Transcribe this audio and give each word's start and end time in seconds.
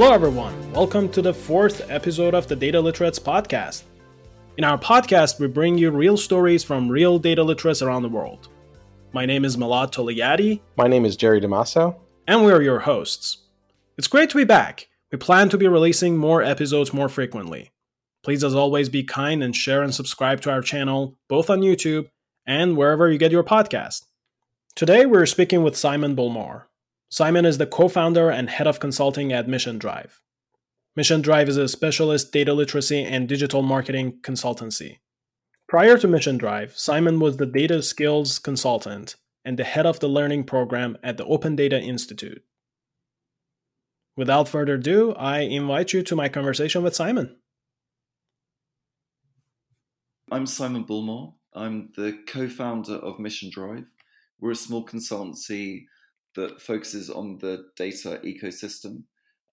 Hello, 0.00 0.12
everyone. 0.12 0.72
Welcome 0.72 1.08
to 1.08 1.20
the 1.20 1.34
fourth 1.34 1.90
episode 1.90 2.32
of 2.32 2.46
the 2.46 2.54
Data 2.54 2.80
Literates 2.80 3.18
podcast. 3.18 3.82
In 4.56 4.62
our 4.62 4.78
podcast, 4.78 5.40
we 5.40 5.48
bring 5.48 5.76
you 5.76 5.90
real 5.90 6.16
stories 6.16 6.62
from 6.62 6.88
real 6.88 7.18
data 7.18 7.42
literates 7.42 7.82
around 7.82 8.04
the 8.04 8.08
world. 8.08 8.46
My 9.12 9.26
name 9.26 9.44
is 9.44 9.56
Malad 9.56 9.90
Toligati. 9.90 10.60
My 10.76 10.86
name 10.86 11.04
is 11.04 11.16
Jerry 11.16 11.40
Damaso. 11.40 11.96
And 12.28 12.44
we're 12.44 12.62
your 12.62 12.78
hosts. 12.78 13.38
It's 13.96 14.06
great 14.06 14.30
to 14.30 14.36
be 14.36 14.44
back. 14.44 14.86
We 15.10 15.18
plan 15.18 15.48
to 15.48 15.58
be 15.58 15.66
releasing 15.66 16.16
more 16.16 16.44
episodes 16.44 16.94
more 16.94 17.08
frequently. 17.08 17.72
Please, 18.22 18.44
as 18.44 18.54
always, 18.54 18.88
be 18.88 19.02
kind 19.02 19.42
and 19.42 19.56
share 19.56 19.82
and 19.82 19.92
subscribe 19.92 20.40
to 20.42 20.50
our 20.52 20.62
channel, 20.62 21.18
both 21.28 21.50
on 21.50 21.60
YouTube 21.60 22.08
and 22.46 22.76
wherever 22.76 23.10
you 23.10 23.18
get 23.18 23.32
your 23.32 23.42
podcast. 23.42 24.04
Today, 24.76 25.06
we're 25.06 25.26
speaking 25.26 25.64
with 25.64 25.76
Simon 25.76 26.14
Bullmore. 26.14 26.66
Simon 27.10 27.46
is 27.46 27.56
the 27.56 27.66
co 27.66 27.88
founder 27.88 28.30
and 28.30 28.50
head 28.50 28.66
of 28.66 28.80
consulting 28.80 29.32
at 29.32 29.48
Mission 29.48 29.78
Drive. 29.78 30.20
Mission 30.94 31.22
Drive 31.22 31.48
is 31.48 31.56
a 31.56 31.68
specialist 31.68 32.32
data 32.32 32.52
literacy 32.52 33.02
and 33.02 33.28
digital 33.28 33.62
marketing 33.62 34.18
consultancy. 34.20 34.98
Prior 35.68 35.96
to 35.96 36.08
Mission 36.08 36.36
Drive, 36.36 36.76
Simon 36.76 37.18
was 37.18 37.36
the 37.36 37.46
data 37.46 37.82
skills 37.82 38.38
consultant 38.38 39.16
and 39.44 39.58
the 39.58 39.64
head 39.64 39.86
of 39.86 40.00
the 40.00 40.08
learning 40.08 40.44
program 40.44 40.98
at 41.02 41.16
the 41.16 41.24
Open 41.24 41.56
Data 41.56 41.80
Institute. 41.80 42.42
Without 44.16 44.48
further 44.48 44.74
ado, 44.74 45.14
I 45.14 45.40
invite 45.40 45.92
you 45.92 46.02
to 46.02 46.16
my 46.16 46.28
conversation 46.28 46.82
with 46.82 46.96
Simon. 46.96 47.36
I'm 50.30 50.44
Simon 50.44 50.84
Bullmore. 50.84 51.34
I'm 51.54 51.90
the 51.96 52.18
co 52.26 52.48
founder 52.48 52.94
of 52.94 53.18
Mission 53.18 53.48
Drive. 53.50 53.84
We're 54.40 54.50
a 54.50 54.56
small 54.56 54.84
consultancy 54.84 55.84
that 56.38 56.62
focuses 56.62 57.10
on 57.10 57.36
the 57.38 57.66
data 57.76 58.20
ecosystem. 58.24 59.02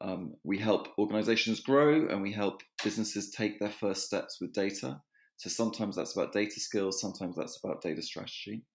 Um, 0.01 0.35
we 0.43 0.59
help 0.59 0.89
organizations 0.99 1.59
grow 1.59 2.07
and 2.07 2.21
we 2.21 2.31
help 2.31 2.61
businesses 2.83 3.31
take 3.31 3.59
their 3.59 3.71
first 3.71 4.05
steps 4.05 4.37
with 4.39 4.53
data. 4.53 5.01
So 5.37 5.49
sometimes 5.49 5.95
that's 5.95 6.15
about 6.15 6.31
data 6.31 6.59
skills, 6.59 7.01
sometimes 7.01 7.35
that's 7.37 7.59
about 7.63 7.81
data 7.81 8.03
strategy. 8.03 8.65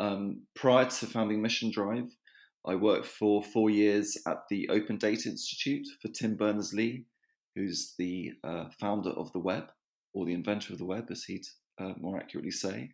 Um, 0.00 0.42
prior 0.56 0.86
to 0.86 1.06
founding 1.06 1.40
Mission 1.40 1.70
Drive, 1.70 2.10
I 2.66 2.74
worked 2.74 3.06
for 3.06 3.40
four 3.40 3.70
years 3.70 4.18
at 4.26 4.38
the 4.50 4.68
Open 4.70 4.96
Data 4.96 5.28
Institute 5.28 5.86
for 6.02 6.08
Tim 6.08 6.34
Berners 6.34 6.72
Lee, 6.74 7.04
who's 7.54 7.94
the 7.98 8.32
uh, 8.42 8.64
founder 8.80 9.10
of 9.10 9.32
the 9.32 9.38
web, 9.38 9.64
or 10.12 10.26
the 10.26 10.34
inventor 10.34 10.72
of 10.72 10.80
the 10.80 10.84
web, 10.84 11.06
as 11.10 11.22
he'd 11.22 11.46
uh, 11.80 11.92
more 12.00 12.18
accurately 12.18 12.50
say. 12.50 12.90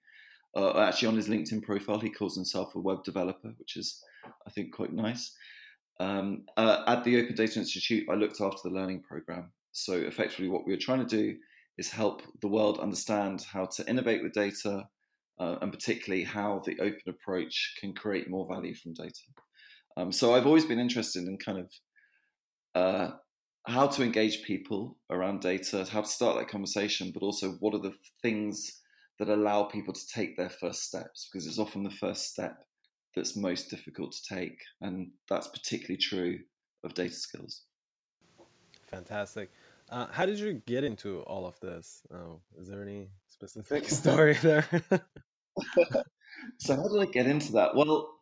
Uh, 0.54 0.78
actually, 0.80 1.08
on 1.08 1.16
his 1.16 1.28
LinkedIn 1.28 1.62
profile, 1.62 2.00
he 2.00 2.10
calls 2.10 2.34
himself 2.34 2.74
a 2.74 2.78
web 2.78 3.02
developer, 3.04 3.52
which 3.56 3.76
is, 3.76 4.02
I 4.46 4.50
think, 4.50 4.74
quite 4.74 4.92
nice. 4.92 5.34
Um, 5.98 6.44
uh, 6.56 6.82
at 6.86 7.04
the 7.04 7.20
Open 7.20 7.34
Data 7.34 7.58
Institute, 7.58 8.08
I 8.10 8.14
looked 8.14 8.40
after 8.40 8.60
the 8.64 8.74
learning 8.74 9.02
program. 9.02 9.52
So, 9.72 9.94
effectively, 9.94 10.48
what 10.48 10.66
we 10.66 10.72
were 10.72 10.78
trying 10.80 11.06
to 11.06 11.16
do 11.16 11.36
is 11.78 11.90
help 11.90 12.22
the 12.40 12.48
world 12.48 12.80
understand 12.80 13.44
how 13.50 13.66
to 13.66 13.88
innovate 13.88 14.22
with 14.22 14.32
data, 14.32 14.84
uh, 15.38 15.56
and 15.60 15.72
particularly 15.72 16.24
how 16.24 16.62
the 16.64 16.78
open 16.80 17.02
approach 17.08 17.74
can 17.78 17.92
create 17.94 18.30
more 18.30 18.48
value 18.48 18.74
from 18.74 18.94
data. 18.94 19.20
Um, 19.96 20.10
so, 20.10 20.34
I've 20.34 20.46
always 20.46 20.64
been 20.64 20.80
interested 20.80 21.24
in 21.24 21.36
kind 21.38 21.58
of 21.58 21.70
uh, 22.74 23.10
how 23.66 23.86
to 23.86 24.02
engage 24.02 24.42
people 24.42 24.96
around 25.10 25.40
data, 25.40 25.86
how 25.90 26.00
to 26.00 26.08
start 26.08 26.38
that 26.38 26.48
conversation, 26.48 27.10
but 27.12 27.22
also 27.22 27.52
what 27.60 27.74
are 27.74 27.80
the 27.80 27.94
things 28.22 28.80
that 29.18 29.28
allow 29.28 29.64
people 29.64 29.92
to 29.92 30.06
take 30.06 30.36
their 30.36 30.48
first 30.48 30.82
steps 30.82 31.28
because 31.30 31.46
it's 31.46 31.58
often 31.58 31.82
the 31.82 31.90
first 31.90 32.30
step 32.30 32.64
that's 33.14 33.36
most 33.36 33.70
difficult 33.70 34.12
to 34.12 34.34
take 34.34 34.58
and 34.80 35.10
that's 35.28 35.48
particularly 35.48 35.96
true 35.96 36.38
of 36.84 36.94
data 36.94 37.14
skills. 37.14 37.62
Fantastic. 38.90 39.50
Uh, 39.88 40.06
how 40.12 40.24
did 40.24 40.38
you 40.38 40.62
get 40.66 40.84
into 40.84 41.20
all 41.22 41.46
of 41.46 41.58
this? 41.60 42.02
Oh, 42.14 42.40
is 42.58 42.68
there 42.68 42.82
any 42.82 43.08
specific 43.28 43.88
story 43.88 44.34
there? 44.34 44.66
So 46.58 46.76
how 46.76 46.88
did 46.88 47.00
i 47.00 47.10
get 47.10 47.26
into 47.26 47.52
that? 47.52 47.74
Well 47.74 48.14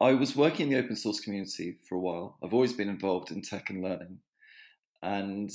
i 0.00 0.12
was 0.12 0.36
working 0.36 0.66
in 0.66 0.72
the 0.72 0.84
open 0.84 0.96
source 0.96 1.20
community 1.20 1.76
for 1.88 1.96
a 1.96 2.00
while. 2.00 2.38
I've 2.42 2.54
always 2.54 2.72
been 2.72 2.88
involved 2.88 3.30
in 3.30 3.42
tech 3.42 3.70
and 3.70 3.82
learning. 3.82 4.18
And 5.02 5.50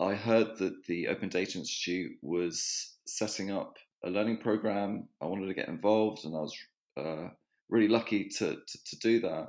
i 0.00 0.14
heard 0.14 0.56
that 0.58 0.84
the 0.86 1.08
open 1.08 1.28
data 1.28 1.58
institute 1.58 2.12
was 2.22 2.94
setting 3.06 3.50
up 3.50 3.76
a 4.04 4.10
learning 4.10 4.38
program. 4.38 5.08
I 5.20 5.26
wanted 5.26 5.46
to 5.46 5.54
get 5.54 5.68
involved, 5.68 6.24
and 6.24 6.34
I 6.34 6.40
was 6.40 6.56
uh, 6.96 7.28
really 7.72 7.88
lucky 7.88 8.28
to, 8.28 8.54
to, 8.54 8.84
to 8.86 8.98
do 8.98 9.20
that. 9.20 9.48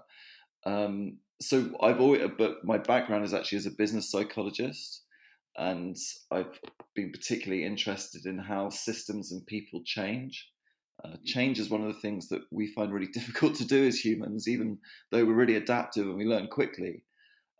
Um, 0.66 1.17
so 1.41 1.69
I've 1.81 2.00
always, 2.00 2.22
but 2.38 2.63
my 2.63 2.78
background 2.78 3.25
is 3.25 3.34
actually 3.34 3.57
as 3.59 3.66
a 3.66 3.72
business 3.72 4.09
psychologist, 4.09 5.03
and 5.57 5.95
I've 6.31 6.59
been 6.95 7.12
particularly 7.12 7.66
interested 7.66 8.25
in 8.25 8.39
how 8.39 8.69
systems 8.69 9.31
and 9.31 9.45
people 9.45 9.81
change. 9.85 10.50
Uh, 11.03 11.17
change 11.25 11.59
is 11.59 11.69
one 11.69 11.81
of 11.81 11.94
the 11.94 12.00
things 12.00 12.29
that 12.29 12.44
we 12.50 12.67
find 12.67 12.94
really 12.94 13.07
difficult 13.13 13.56
to 13.56 13.67
do 13.67 13.85
as 13.85 14.03
humans, 14.03 14.47
even 14.47 14.78
though 15.12 15.25
we're 15.25 15.33
really 15.33 15.57
adaptive 15.57 16.07
and 16.07 16.17
we 16.17 16.25
learn 16.25 16.47
quickly. 16.47 17.03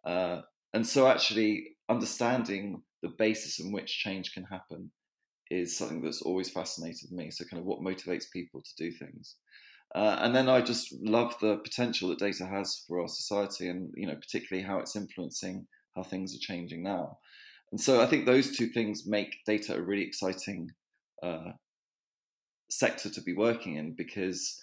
Uh, 0.06 0.42
and 0.74 0.88
so, 0.88 1.08
actually, 1.08 1.76
understanding 1.90 2.82
the 3.02 3.10
basis 3.10 3.60
in 3.60 3.74
which 3.74 4.00
change 4.00 4.34
can 4.34 4.46
happen 4.46 4.92
is 5.52 5.78
something 5.78 6.02
that's 6.02 6.22
always 6.22 6.50
fascinated 6.50 7.12
me. 7.12 7.30
So, 7.32 7.44
kind 7.44 7.60
of 7.60 7.66
what 7.66 7.82
motivates 7.82 8.32
people 8.32 8.62
to 8.62 8.76
do 8.78 8.92
things. 8.92 9.36
Uh, 9.96 10.18
and 10.22 10.36
then 10.36 10.50
I 10.50 10.62
just 10.62 10.92
love 11.02 11.36
the 11.40 11.58
potential 11.58 12.10
that 12.10 12.20
data 12.20 12.48
has 12.48 12.84
for 12.88 13.02
our 13.02 13.08
society, 13.08 13.68
and 13.68 13.94
you 13.96 14.08
know, 14.08 14.16
particularly 14.16 14.66
how 14.66 14.80
it's 14.80 14.96
influencing 14.96 15.68
how 15.96 16.04
things 16.04 16.36
are 16.36 16.40
changing 16.40 16.82
now. 16.82 17.20
And 17.72 17.80
so, 17.80 18.02
I 18.02 18.08
think 18.08 18.26
those 18.26 18.56
two 18.56 18.68
things 18.68 19.06
make 19.06 19.44
data 19.46 19.76
a 19.76 19.82
really 19.82 20.04
exciting 20.04 20.72
uh, 21.22 21.52
sector 22.70 23.10
to 23.10 23.22
be 23.22 23.34
working 23.34 23.76
in 23.76 23.94
because 23.94 24.60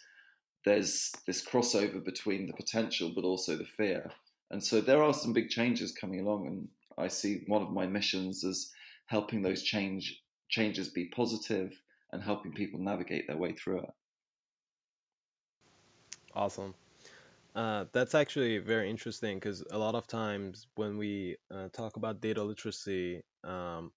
there's 0.64 1.12
this 1.26 1.44
crossover 1.44 2.04
between 2.04 2.46
the 2.46 2.52
potential 2.52 3.12
but 3.14 3.24
also 3.24 3.56
the 3.56 3.64
fear. 3.64 4.10
And 4.50 4.62
so, 4.62 4.80
there 4.80 5.02
are 5.02 5.14
some 5.14 5.32
big 5.32 5.48
changes 5.48 5.92
coming 5.92 6.20
along, 6.20 6.48
and 6.48 6.68
I 6.98 7.06
see 7.06 7.44
one 7.46 7.62
of 7.62 7.70
my 7.70 7.86
missions 7.86 8.42
as 8.42 8.68
helping 9.06 9.42
those 9.42 9.62
change 9.62 10.20
changes 10.48 10.88
be 10.88 11.04
positive 11.04 11.80
and 12.12 12.20
helping 12.20 12.52
people 12.52 12.80
navigate 12.80 13.28
their 13.28 13.36
way 13.36 13.52
through 13.52 13.78
it. 13.78 13.90
Awesome. 16.34 16.74
Uh, 17.54 17.84
that's 17.92 18.14
actually 18.14 18.58
very 18.58 18.88
interesting 18.88 19.38
because 19.38 19.64
a 19.70 19.78
lot 19.78 19.94
of 19.94 20.06
times 20.06 20.68
when 20.76 20.96
we 20.96 21.36
uh, 21.52 21.68
talk 21.72 21.96
about 21.96 22.20
data 22.20 22.42
literacy, 22.42 23.22
um, 23.42 23.90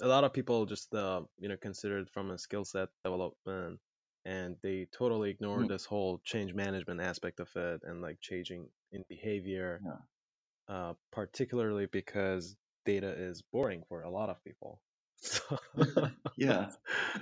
a 0.00 0.06
lot 0.06 0.22
of 0.22 0.32
people 0.32 0.64
just 0.66 0.94
uh, 0.94 1.22
you 1.38 1.48
know 1.48 1.56
consider 1.56 1.98
it 1.98 2.08
from 2.10 2.30
a 2.30 2.38
skill 2.38 2.64
set 2.64 2.88
development, 3.04 3.80
and 4.24 4.56
they 4.62 4.86
totally 4.92 5.30
ignore 5.30 5.60
mm. 5.60 5.68
this 5.68 5.84
whole 5.84 6.20
change 6.24 6.54
management 6.54 7.00
aspect 7.00 7.40
of 7.40 7.48
it 7.56 7.80
and 7.82 8.00
like 8.00 8.20
changing 8.20 8.68
in 8.92 9.04
behavior, 9.08 9.80
yeah. 9.84 10.74
Uh, 10.74 10.94
particularly 11.10 11.86
because 11.90 12.56
data 12.86 13.12
is 13.12 13.42
boring 13.52 13.82
for 13.88 14.02
a 14.02 14.10
lot 14.10 14.28
of 14.28 14.42
people. 14.44 14.80
So 15.16 15.58
yeah, 16.36 16.70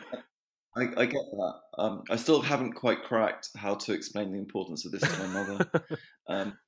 I, 0.76 0.82
I, 0.96 1.06
get 1.06 1.22
that. 1.32 1.54
Um, 1.78 2.02
I 2.10 2.16
still 2.16 2.40
haven't 2.40 2.72
quite 2.72 3.02
cracked 3.02 3.50
how 3.56 3.74
to 3.74 3.92
explain 3.92 4.32
the 4.32 4.38
importance 4.38 4.86
of 4.86 4.92
this 4.92 5.02
to 5.02 5.18
my 5.18 5.26
mother. 5.26 5.70
um, 6.28 6.58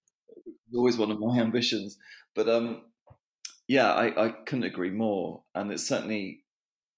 always 0.74 0.98
one 0.98 1.10
of 1.10 1.20
my 1.20 1.38
ambitions, 1.38 1.96
but 2.34 2.48
um, 2.48 2.82
yeah, 3.66 3.92
I, 3.92 4.26
I 4.26 4.28
couldn't 4.30 4.64
agree 4.64 4.90
more. 4.90 5.42
And 5.54 5.72
it's 5.72 5.86
certainly 5.86 6.44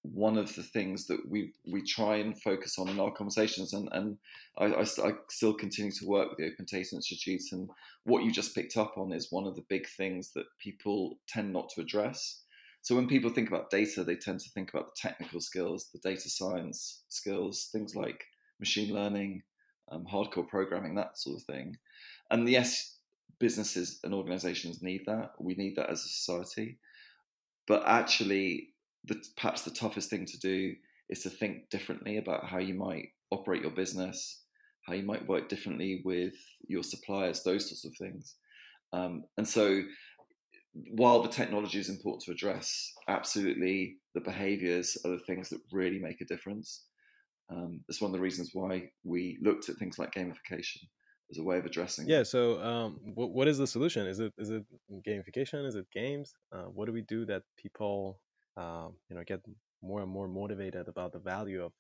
one 0.02 0.38
of 0.38 0.54
the 0.54 0.62
things 0.62 1.06
that 1.06 1.28
we 1.28 1.52
we 1.66 1.82
try 1.82 2.16
and 2.16 2.40
focus 2.40 2.78
on 2.78 2.88
in 2.88 3.00
our 3.00 3.12
conversations. 3.12 3.72
And 3.72 3.88
and 3.92 4.19
I, 4.58 4.66
I, 4.66 4.82
I 4.82 5.12
still 5.28 5.54
continue 5.54 5.92
to 5.92 6.06
work 6.06 6.30
with 6.30 6.38
the 6.38 6.46
Open 6.46 6.64
Data 6.64 6.94
Institute. 6.94 7.42
And 7.52 7.70
what 8.04 8.25
you 8.25 8.30
just 8.30 8.54
picked 8.54 8.76
up 8.76 8.94
on 8.96 9.12
is 9.12 9.32
one 9.32 9.46
of 9.46 9.56
the 9.56 9.64
big 9.69 9.86
things 9.88 10.32
that 10.32 10.46
people 10.58 11.19
tend 11.28 11.52
not 11.52 11.69
to 11.70 11.80
address. 11.80 12.42
So 12.86 12.94
when 12.94 13.08
people 13.08 13.30
think 13.30 13.48
about 13.48 13.68
data, 13.68 14.04
they 14.04 14.14
tend 14.14 14.38
to 14.38 14.50
think 14.50 14.72
about 14.72 14.86
the 14.86 15.08
technical 15.08 15.40
skills, 15.40 15.88
the 15.92 15.98
data 16.08 16.30
science 16.30 17.02
skills, 17.08 17.68
things 17.72 17.96
like 17.96 18.22
machine 18.60 18.94
learning, 18.94 19.42
um, 19.90 20.06
hardcore 20.08 20.46
programming, 20.46 20.94
that 20.94 21.18
sort 21.18 21.36
of 21.36 21.42
thing. 21.42 21.78
And 22.30 22.48
yes, 22.48 22.98
businesses 23.40 23.98
and 24.04 24.14
organizations 24.14 24.84
need 24.84 25.00
that. 25.08 25.30
We 25.40 25.56
need 25.56 25.74
that 25.74 25.90
as 25.90 26.04
a 26.04 26.08
society. 26.08 26.78
But 27.66 27.82
actually, 27.86 28.68
the, 29.04 29.20
perhaps 29.36 29.62
the 29.62 29.72
toughest 29.72 30.08
thing 30.08 30.24
to 30.24 30.38
do 30.38 30.76
is 31.10 31.24
to 31.24 31.30
think 31.30 31.70
differently 31.70 32.18
about 32.18 32.44
how 32.44 32.58
you 32.58 32.74
might 32.74 33.08
operate 33.32 33.62
your 33.62 33.72
business, 33.72 34.44
how 34.86 34.92
you 34.92 35.02
might 35.02 35.26
work 35.26 35.48
differently 35.48 36.02
with 36.04 36.34
your 36.68 36.84
suppliers, 36.84 37.42
those 37.42 37.68
sorts 37.68 37.84
of 37.84 37.96
things. 37.96 38.36
Um, 38.92 39.24
and 39.36 39.48
so 39.48 39.82
while 40.90 41.23
the 41.23 41.28
technology 41.28 41.78
is 41.78 41.88
important 41.88 42.23
to 42.25 42.32
address, 42.32 42.93
absolutely 43.08 43.96
the 44.14 44.20
behaviors 44.20 44.96
are 45.05 45.11
the 45.11 45.25
things 45.26 45.49
that 45.50 45.61
really 45.73 45.99
make 45.99 46.20
a 46.20 46.25
difference. 46.25 46.84
Um, 47.50 47.81
that's 47.87 48.00
one 48.00 48.11
of 48.11 48.12
the 48.12 48.20
reasons 48.20 48.50
why 48.52 48.90
we 49.05 49.38
looked 49.43 49.69
at 49.69 49.76
things 49.76 49.99
like 49.99 50.12
gamification 50.12 50.78
as 51.31 51.38
a 51.38 51.43
way 51.43 51.58
of 51.58 51.64
addressing. 51.64 52.08
Yeah. 52.08 52.23
So, 52.23 52.61
um, 52.61 52.99
what, 53.14 53.31
what 53.31 53.49
is 53.49 53.58
the 53.58 53.67
solution? 53.67 54.06
Is 54.06 54.20
it 54.20 54.32
is 54.38 54.50
it 54.50 54.64
gamification? 55.06 55.67
Is 55.67 55.76
it 55.76 55.87
games? 55.93 56.34
Uh, 56.52 56.64
what 56.64 56.87
do 56.87 56.93
we 56.93 57.02
do 57.02 57.25
that 57.26 57.43
people, 57.56 58.19
um, 58.56 58.94
you 59.08 59.17
know, 59.17 59.23
get 59.26 59.40
more 59.82 60.00
and 60.02 60.11
more 60.11 60.28
motivated 60.28 60.88
about 60.88 61.12
the 61.12 61.19
value 61.19 61.64
of 61.64 61.73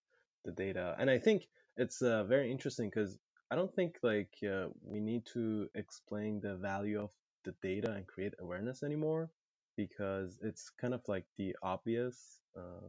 the 0.44 0.52
data? 0.52 0.94
And 0.98 1.10
I 1.10 1.18
think 1.18 1.48
it's 1.76 2.00
uh, 2.02 2.24
very 2.24 2.50
interesting 2.50 2.90
because 2.90 3.18
I 3.50 3.56
don't 3.56 3.74
think 3.74 3.96
like 4.02 4.34
uh, 4.48 4.66
we 4.84 5.00
need 5.00 5.26
to 5.34 5.68
explain 5.74 6.40
the 6.40 6.56
value 6.56 7.00
of 7.00 7.10
the 7.46 7.54
data 7.62 7.92
and 7.92 8.06
create 8.06 8.34
awareness 8.40 8.82
anymore 8.82 9.30
because 9.76 10.38
it's 10.42 10.70
kind 10.80 10.94
of 10.94 11.02
like 11.06 11.24
the 11.38 11.54
obvious, 11.62 12.40
uh, 12.56 12.86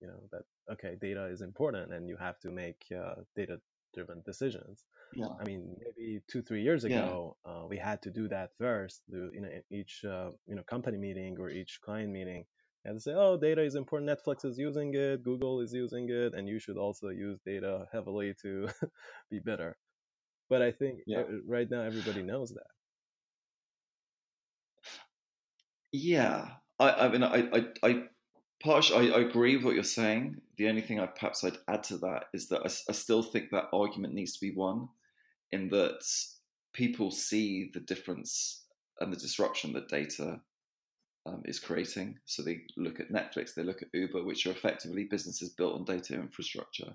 you 0.00 0.08
know, 0.08 0.20
that 0.32 0.42
okay, 0.72 0.96
data 1.00 1.26
is 1.26 1.40
important 1.40 1.92
and 1.92 2.08
you 2.08 2.16
have 2.16 2.38
to 2.40 2.50
make 2.50 2.82
uh, 2.94 3.16
data-driven 3.36 4.22
decisions. 4.24 4.84
Yeah. 5.14 5.26
I 5.40 5.44
mean, 5.44 5.76
maybe 5.84 6.22
two, 6.28 6.42
three 6.42 6.62
years 6.62 6.84
ago, 6.84 7.36
yeah. 7.44 7.52
uh, 7.52 7.66
we 7.66 7.76
had 7.76 8.00
to 8.02 8.10
do 8.10 8.28
that 8.28 8.50
first. 8.58 9.02
You 9.08 9.40
know, 9.40 9.48
each 9.70 10.04
uh, 10.04 10.30
you 10.46 10.54
know 10.54 10.62
company 10.62 10.98
meeting 10.98 11.36
or 11.38 11.50
each 11.50 11.80
client 11.84 12.10
meeting, 12.10 12.44
and 12.84 12.96
to 12.96 13.00
say, 13.00 13.12
oh, 13.14 13.36
data 13.36 13.62
is 13.62 13.74
important. 13.74 14.10
Netflix 14.10 14.44
is 14.44 14.58
using 14.58 14.94
it, 14.94 15.22
Google 15.22 15.60
is 15.60 15.72
using 15.72 16.08
it, 16.10 16.34
and 16.34 16.48
you 16.48 16.58
should 16.58 16.76
also 16.76 17.08
use 17.08 17.38
data 17.44 17.86
heavily 17.92 18.34
to 18.42 18.68
be 19.30 19.40
better. 19.40 19.76
But 20.48 20.62
I 20.62 20.72
think 20.72 21.00
yeah. 21.06 21.20
Uh, 21.20 21.42
right 21.46 21.70
now 21.70 21.82
everybody 21.82 22.22
knows 22.22 22.50
that. 22.50 22.70
Yeah, 25.92 26.48
I, 26.78 26.90
I 26.90 27.08
mean, 27.08 27.22
I, 27.22 27.48
I, 27.52 27.66
I, 27.82 28.02
partially, 28.62 29.12
I, 29.12 29.16
I 29.16 29.20
agree 29.20 29.56
with 29.56 29.64
what 29.64 29.74
you're 29.74 29.84
saying. 29.84 30.40
The 30.56 30.68
only 30.68 30.82
thing 30.82 31.00
I 31.00 31.06
perhaps 31.06 31.44
I'd 31.44 31.58
add 31.68 31.82
to 31.84 31.98
that 31.98 32.24
is 32.32 32.48
that 32.48 32.60
I, 32.60 32.66
I 32.88 32.92
still 32.92 33.22
think 33.22 33.50
that 33.50 33.68
argument 33.72 34.14
needs 34.14 34.34
to 34.34 34.40
be 34.40 34.54
won, 34.54 34.88
in 35.52 35.68
that 35.70 36.02
people 36.72 37.10
see 37.10 37.70
the 37.74 37.80
difference 37.80 38.64
and 39.00 39.12
the 39.12 39.16
disruption 39.16 39.72
that 39.72 39.88
data 39.88 40.40
um, 41.26 41.42
is 41.44 41.58
creating. 41.58 42.18
So 42.24 42.42
they 42.42 42.62
look 42.76 43.00
at 43.00 43.10
Netflix, 43.12 43.54
they 43.54 43.64
look 43.64 43.82
at 43.82 43.88
Uber, 43.92 44.24
which 44.24 44.46
are 44.46 44.52
effectively 44.52 45.04
businesses 45.04 45.50
built 45.50 45.74
on 45.74 45.84
data 45.84 46.14
infrastructure 46.14 46.94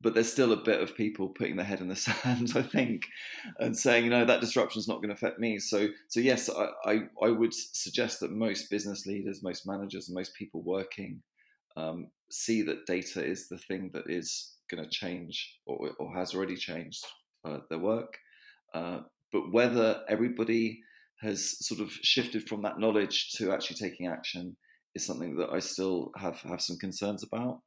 but 0.00 0.14
there's 0.14 0.30
still 0.30 0.52
a 0.52 0.62
bit 0.62 0.80
of 0.80 0.94
people 0.94 1.30
putting 1.30 1.56
their 1.56 1.64
head 1.66 1.80
in 1.80 1.88
the 1.88 1.96
sand, 1.96 2.52
I 2.54 2.62
think, 2.62 3.06
and 3.58 3.76
saying, 3.76 4.04
you 4.04 4.10
know, 4.10 4.24
that 4.24 4.40
disruption 4.40 4.78
is 4.78 4.88
not 4.88 4.96
going 4.96 5.08
to 5.08 5.14
affect 5.14 5.38
me. 5.38 5.58
So, 5.58 5.88
so 6.08 6.20
yes, 6.20 6.50
I, 6.50 6.68
I, 6.84 6.98
I, 7.22 7.30
would 7.30 7.54
suggest 7.54 8.20
that 8.20 8.30
most 8.30 8.70
business 8.70 9.06
leaders, 9.06 9.42
most 9.42 9.66
managers, 9.66 10.08
and 10.08 10.14
most 10.14 10.34
people 10.34 10.62
working 10.62 11.22
um, 11.76 12.08
see 12.30 12.62
that 12.62 12.86
data 12.86 13.24
is 13.24 13.48
the 13.48 13.58
thing 13.58 13.90
that 13.94 14.04
is 14.06 14.54
going 14.70 14.82
to 14.82 14.90
change 14.90 15.58
or, 15.66 15.90
or, 15.98 16.14
has 16.14 16.34
already 16.34 16.56
changed 16.56 17.04
uh, 17.44 17.58
their 17.70 17.78
work. 17.78 18.18
Uh, 18.74 19.00
but 19.32 19.52
whether 19.52 20.02
everybody 20.08 20.80
has 21.20 21.56
sort 21.64 21.80
of 21.80 21.90
shifted 22.02 22.48
from 22.48 22.62
that 22.62 22.78
knowledge 22.78 23.32
to 23.32 23.52
actually 23.52 23.76
taking 23.76 24.06
action 24.06 24.56
is 24.94 25.06
something 25.06 25.36
that 25.36 25.50
I 25.50 25.60
still 25.60 26.10
have 26.16 26.40
have 26.40 26.60
some 26.60 26.76
concerns 26.78 27.22
about. 27.22 27.60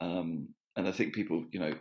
Um, 0.00 0.48
and 0.76 0.88
I 0.88 0.92
think 0.92 1.14
people, 1.14 1.44
you 1.52 1.60
know, 1.60 1.74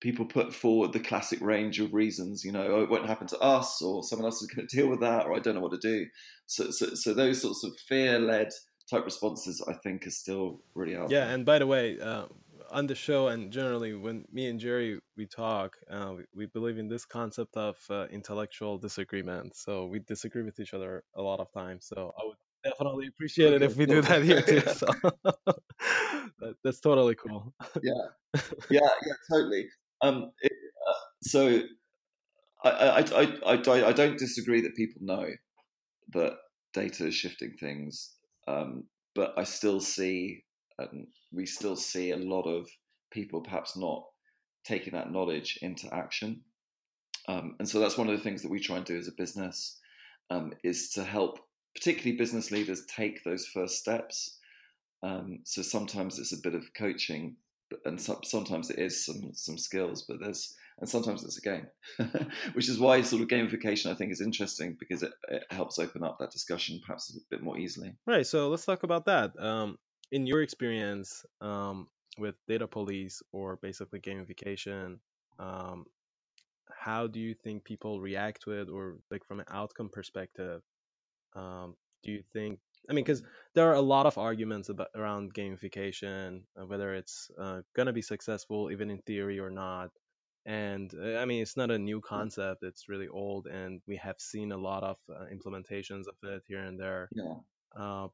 people 0.00 0.26
put 0.26 0.54
forward 0.54 0.92
the 0.92 1.00
classic 1.00 1.40
range 1.40 1.80
of 1.80 1.94
reasons, 1.94 2.44
you 2.44 2.52
know, 2.52 2.66
oh, 2.66 2.82
it 2.82 2.90
won't 2.90 3.06
happen 3.06 3.26
to 3.28 3.38
us, 3.38 3.80
or 3.80 4.02
someone 4.02 4.26
else 4.26 4.42
is 4.42 4.48
going 4.48 4.66
to 4.68 4.76
deal 4.76 4.88
with 4.88 5.00
that, 5.00 5.26
or 5.26 5.34
I 5.34 5.38
don't 5.38 5.54
know 5.54 5.60
what 5.60 5.72
to 5.72 5.78
do. 5.78 6.06
So, 6.46 6.70
so, 6.70 6.94
so 6.94 7.14
those 7.14 7.40
sorts 7.40 7.64
of 7.64 7.76
fear-led 7.88 8.50
type 8.90 9.04
responses, 9.04 9.64
I 9.66 9.72
think, 9.82 10.06
are 10.06 10.10
still 10.10 10.60
really 10.74 10.96
out. 10.96 11.10
Yeah, 11.10 11.28
and 11.28 11.46
by 11.46 11.58
the 11.58 11.66
way, 11.66 11.98
uh, 12.00 12.26
on 12.70 12.86
the 12.86 12.94
show 12.94 13.28
and 13.28 13.52
generally 13.52 13.94
when 13.94 14.24
me 14.32 14.48
and 14.48 14.58
Jerry 14.58 14.98
we 15.16 15.26
talk, 15.26 15.76
uh, 15.90 16.12
we, 16.16 16.24
we, 16.34 16.46
believe 16.46 16.78
in 16.78 16.88
this 16.88 17.04
concept 17.04 17.56
of 17.56 17.76
uh, 17.90 18.06
intellectual 18.10 18.78
disagreement. 18.78 19.56
So 19.56 19.86
we 19.86 20.00
disagree 20.00 20.42
with 20.42 20.58
each 20.58 20.74
other 20.74 21.04
a 21.14 21.22
lot 21.22 21.40
of 21.40 21.52
times. 21.52 21.86
So 21.86 22.12
I 22.18 22.24
would 22.24 22.36
definitely 22.64 23.06
appreciate 23.06 23.52
it 23.52 23.62
if 23.62 23.76
we 23.76 23.86
do 23.86 24.00
that 24.02 24.22
here 24.22 24.42
too. 24.42 24.62
So 24.74 24.86
that, 26.40 26.56
that's 26.64 26.80
totally 26.80 27.14
cool. 27.14 27.54
yeah, 27.82 27.92
yeah, 28.70 28.80
yeah, 28.80 29.12
totally. 29.30 29.66
Um, 30.02 30.32
it, 30.40 30.52
uh, 30.88 30.92
so 31.22 31.60
I, 32.64 32.70
I, 32.70 33.00
I, 33.00 33.54
I, 33.54 33.88
I 33.88 33.92
don't 33.92 34.18
disagree 34.18 34.62
that 34.62 34.74
people 34.74 35.02
know 35.02 35.26
that 36.12 36.32
data 36.72 37.06
is 37.06 37.14
shifting 37.14 37.54
things, 37.58 38.14
um, 38.48 38.84
but 39.14 39.34
I 39.36 39.44
still 39.44 39.80
see, 39.80 40.44
and 40.78 41.06
we 41.32 41.46
still 41.46 41.76
see 41.76 42.10
a 42.10 42.16
lot 42.16 42.42
of 42.42 42.68
people 43.12 43.42
perhaps 43.42 43.76
not 43.76 44.04
taking 44.66 44.94
that 44.94 45.12
knowledge 45.12 45.58
into 45.62 45.92
action. 45.94 46.40
Um, 47.28 47.56
and 47.58 47.68
so 47.68 47.80
that's 47.80 47.96
one 47.96 48.08
of 48.08 48.16
the 48.16 48.22
things 48.22 48.42
that 48.42 48.50
we 48.50 48.60
try 48.60 48.76
and 48.76 48.84
do 48.84 48.96
as 48.98 49.08
a 49.08 49.12
business 49.16 49.78
um, 50.30 50.52
is 50.62 50.90
to 50.90 51.04
help 51.04 51.38
particularly 51.74 52.16
business 52.16 52.50
leaders 52.50 52.84
take 52.86 53.24
those 53.24 53.46
first 53.46 53.78
steps. 53.78 54.38
Um, 55.02 55.40
so 55.44 55.62
sometimes 55.62 56.18
it's 56.18 56.32
a 56.32 56.40
bit 56.42 56.54
of 56.54 56.72
coaching, 56.74 57.36
and 57.84 58.00
so, 58.00 58.20
sometimes 58.24 58.70
it 58.70 58.78
is 58.78 59.04
some 59.04 59.30
some 59.34 59.58
skills, 59.58 60.02
but 60.08 60.18
there's 60.20 60.54
and 60.80 60.88
sometimes 60.88 61.22
it's 61.24 61.38
a 61.38 61.40
game, 61.40 61.66
which 62.54 62.68
is 62.68 62.80
why 62.80 63.00
sort 63.02 63.22
of 63.22 63.28
gamification 63.28 63.90
I 63.90 63.94
think 63.94 64.12
is 64.12 64.20
interesting 64.20 64.76
because 64.78 65.02
it, 65.02 65.12
it, 65.28 65.44
helps 65.50 65.78
open 65.78 66.02
up 66.02 66.18
that 66.18 66.32
discussion 66.32 66.80
perhaps 66.84 67.14
a 67.14 67.20
bit 67.30 67.42
more 67.42 67.58
easily. 67.58 67.94
Right. 68.06 68.26
So 68.26 68.48
let's 68.48 68.64
talk 68.64 68.82
about 68.82 69.04
that. 69.06 69.38
Um, 69.38 69.78
in 70.10 70.26
your 70.26 70.42
experience 70.42 71.24
um, 71.40 71.88
with 72.18 72.34
Datopolis 72.48 73.22
or 73.32 73.56
basically 73.56 74.00
gamification, 74.00 74.98
um, 75.38 75.86
how 76.76 77.06
do 77.06 77.20
you 77.20 77.34
think 77.34 77.64
people 77.64 78.00
react 78.00 78.42
to 78.42 78.52
it, 78.52 78.68
or 78.68 78.96
like 79.10 79.24
from 79.24 79.40
an 79.40 79.46
outcome 79.50 79.90
perspective? 79.92 80.62
Um, 81.34 81.76
do 82.02 82.12
you 82.12 82.22
think? 82.32 82.60
I 82.88 82.92
mean, 82.92 83.04
because 83.04 83.22
there 83.54 83.68
are 83.70 83.74
a 83.74 83.80
lot 83.80 84.06
of 84.06 84.18
arguments 84.18 84.68
about 84.68 84.88
around 84.94 85.34
gamification, 85.34 86.44
uh, 86.60 86.66
whether 86.66 86.94
it's 86.94 87.30
uh, 87.38 87.62
gonna 87.74 87.92
be 87.92 88.02
successful 88.02 88.70
even 88.70 88.90
in 88.90 88.98
theory 89.02 89.38
or 89.40 89.50
not. 89.50 89.90
And 90.46 90.92
uh, 90.94 91.16
I 91.18 91.24
mean, 91.24 91.40
it's 91.42 91.56
not 91.56 91.70
a 91.70 91.78
new 91.78 92.00
concept; 92.00 92.62
it's 92.62 92.88
really 92.88 93.08
old, 93.08 93.46
and 93.46 93.80
we 93.86 93.96
have 93.96 94.20
seen 94.20 94.52
a 94.52 94.58
lot 94.58 94.82
of 94.84 94.98
uh, 95.08 95.26
implementations 95.32 96.06
of 96.08 96.16
it 96.22 96.42
here 96.46 96.62
and 96.62 96.78
there. 96.78 97.10
Yeah. 97.10 97.36
Uh, 97.76 98.08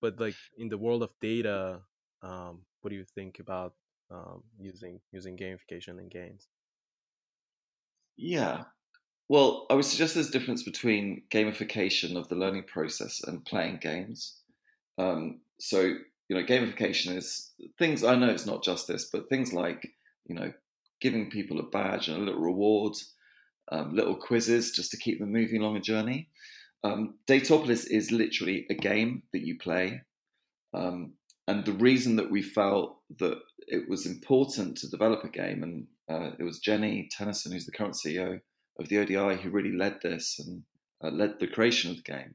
but 0.00 0.20
like 0.20 0.38
in 0.56 0.68
the 0.68 0.78
world 0.78 1.02
of 1.02 1.12
data, 1.20 1.82
um, 2.22 2.66
what 2.80 2.90
do 2.90 2.96
you 2.96 3.04
think 3.04 3.38
about 3.40 3.74
um, 4.10 4.44
using 4.58 5.00
using 5.12 5.36
gamification 5.36 5.98
in 6.00 6.08
games? 6.08 6.48
Yeah, 8.16 8.64
well, 9.28 9.66
I 9.70 9.74
would 9.74 9.84
suggest 9.84 10.14
there's 10.14 10.28
a 10.28 10.32
difference 10.32 10.62
between 10.62 11.22
gamification 11.30 12.16
of 12.16 12.28
the 12.28 12.34
learning 12.34 12.64
process 12.64 13.22
and 13.24 13.44
playing 13.44 13.78
games. 13.80 14.36
Um, 14.98 15.40
so, 15.58 15.80
you 15.80 16.36
know, 16.36 16.44
gamification 16.44 17.16
is 17.16 17.52
things, 17.78 18.04
I 18.04 18.16
know 18.16 18.28
it's 18.28 18.46
not 18.46 18.62
just 18.62 18.86
this, 18.86 19.08
but 19.10 19.28
things 19.28 19.52
like, 19.52 19.88
you 20.26 20.34
know, 20.34 20.52
giving 21.00 21.30
people 21.30 21.58
a 21.58 21.68
badge 21.70 22.08
and 22.08 22.18
a 22.18 22.20
little 22.20 22.40
reward, 22.40 22.94
um, 23.72 23.94
little 23.94 24.14
quizzes 24.14 24.72
just 24.72 24.90
to 24.90 24.98
keep 24.98 25.18
them 25.20 25.32
moving 25.32 25.60
along 25.60 25.76
a 25.76 25.80
journey. 25.80 26.28
Um, 26.82 27.14
Datopolis 27.26 27.86
is 27.90 28.10
literally 28.10 28.66
a 28.70 28.74
game 28.74 29.22
that 29.32 29.42
you 29.42 29.58
play. 29.58 30.02
Um, 30.74 31.14
and 31.48 31.64
the 31.64 31.72
reason 31.72 32.16
that 32.16 32.30
we 32.30 32.42
felt 32.42 32.98
that 33.18 33.38
it 33.66 33.88
was 33.88 34.04
important 34.04 34.76
to 34.78 34.90
develop 34.90 35.24
a 35.24 35.28
game, 35.28 35.62
and 35.62 35.86
uh, 36.10 36.32
it 36.38 36.42
was 36.42 36.60
Jeni 36.60 37.08
Tennison, 37.10 37.52
who's 37.52 37.64
the 37.64 37.72
current 37.72 37.94
CEO 37.94 38.40
of 38.78 38.88
the 38.88 38.98
ODI 38.98 39.40
who 39.40 39.50
really 39.50 39.76
led 39.76 39.98
this 40.02 40.38
and 40.38 40.62
uh, 41.02 41.10
led 41.10 41.38
the 41.38 41.46
creation 41.46 41.90
of 41.90 41.96
the 41.98 42.02
game 42.02 42.34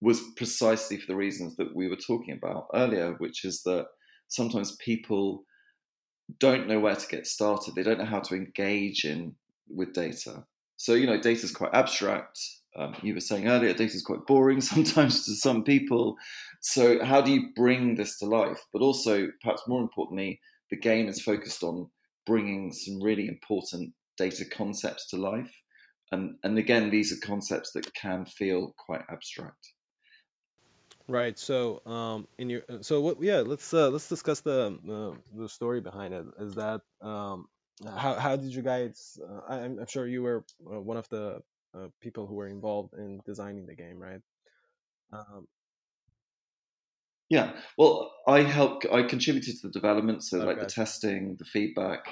was 0.00 0.20
precisely 0.36 0.98
for 0.98 1.06
the 1.06 1.16
reasons 1.16 1.56
that 1.56 1.74
we 1.74 1.88
were 1.88 1.96
talking 1.96 2.34
about 2.34 2.66
earlier, 2.74 3.14
which 3.18 3.44
is 3.44 3.62
that 3.62 3.86
sometimes 4.28 4.76
people 4.76 5.44
don't 6.38 6.68
know 6.68 6.80
where 6.80 6.96
to 6.96 7.08
get 7.08 7.26
started. 7.26 7.74
They 7.74 7.82
don't 7.82 7.98
know 7.98 8.04
how 8.04 8.20
to 8.20 8.34
engage 8.34 9.04
in 9.04 9.34
with 9.68 9.94
data. 9.94 10.44
So 10.76 10.94
you 10.94 11.06
know, 11.06 11.20
data 11.20 11.44
is 11.44 11.52
quite 11.52 11.74
abstract. 11.74 12.38
Um, 12.76 12.94
you 13.02 13.14
were 13.14 13.20
saying 13.20 13.48
earlier, 13.48 13.72
data 13.72 13.94
is 13.94 14.02
quite 14.02 14.26
boring 14.26 14.60
sometimes 14.72 15.24
to 15.26 15.34
some 15.34 15.64
people. 15.64 16.16
So 16.60 17.02
how 17.04 17.20
do 17.20 17.32
you 17.32 17.50
bring 17.56 17.94
this 17.94 18.18
to 18.18 18.26
life? 18.26 18.60
But 18.72 18.82
also, 18.82 19.28
perhaps 19.42 19.62
more 19.68 19.80
importantly, 19.80 20.40
the 20.70 20.76
game 20.76 21.08
is 21.08 21.22
focused 21.22 21.62
on 21.62 21.88
bringing 22.26 22.72
some 22.72 23.02
really 23.02 23.28
important 23.28 23.92
data 24.18 24.44
concepts 24.44 25.08
to 25.10 25.16
life 25.16 25.50
and 26.14 26.36
and 26.42 26.58
again 26.58 26.90
these 26.90 27.12
are 27.12 27.26
concepts 27.26 27.72
that 27.72 27.92
can 27.94 28.24
feel 28.24 28.74
quite 28.86 29.02
abstract. 29.10 29.72
Right. 31.06 31.38
So 31.38 31.82
um 31.84 32.26
in 32.38 32.48
your 32.50 32.62
so 32.80 33.00
what 33.00 33.22
yeah 33.22 33.40
let's 33.40 33.74
uh, 33.74 33.90
let's 33.90 34.08
discuss 34.08 34.40
the 34.40 34.78
uh, 34.96 35.18
the 35.40 35.48
story 35.48 35.80
behind 35.80 36.14
it. 36.14 36.24
Is 36.38 36.54
that 36.54 36.80
um 37.02 37.46
how 37.84 38.14
how 38.14 38.36
did 38.36 38.54
you 38.54 38.62
guys 38.62 39.18
uh, 39.28 39.40
I, 39.52 39.54
i'm 39.66 39.86
sure 39.88 40.06
you 40.06 40.22
were 40.22 40.44
uh, 40.72 40.80
one 40.80 40.96
of 40.96 41.08
the 41.08 41.42
uh, 41.76 41.88
people 42.00 42.24
who 42.28 42.36
were 42.36 42.46
involved 42.46 42.94
in 42.94 43.20
designing 43.26 43.66
the 43.66 43.74
game 43.74 43.98
right? 43.98 44.22
Um, 45.12 45.48
yeah. 47.28 47.52
Well 47.76 48.12
i 48.28 48.40
helped 48.42 48.86
i 48.92 49.02
contributed 49.02 49.54
to 49.56 49.66
the 49.66 49.72
development 49.72 50.22
so 50.22 50.38
okay. 50.38 50.46
like 50.46 50.60
the 50.60 50.66
testing 50.66 51.36
the 51.40 51.44
feedback 51.44 52.02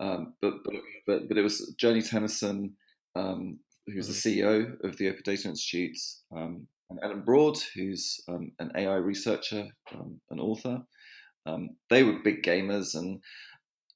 Um, 0.00 0.34
but, 0.40 0.54
but 0.64 0.74
but 1.06 1.28
but 1.28 1.38
it 1.38 1.42
was 1.42 1.74
Jeni 1.80 2.08
Tennison, 2.08 2.74
um, 3.18 3.58
who's 3.86 4.08
mm-hmm. 4.08 4.38
the 4.38 4.42
CEO 4.42 4.84
of 4.84 4.96
the 4.96 5.08
Open 5.08 5.22
Data 5.24 5.48
Institute, 5.48 5.96
um, 6.34 6.66
and 6.90 6.98
Ellen 7.02 7.22
Broad, 7.22 7.58
who's 7.74 8.20
um, 8.28 8.52
an 8.58 8.72
AI 8.76 8.96
researcher, 8.96 9.66
um, 9.94 10.20
an 10.30 10.40
author. 10.40 10.82
Um, 11.46 11.70
they 11.90 12.02
were 12.02 12.22
big 12.24 12.42
gamers, 12.42 12.94
and 12.94 13.20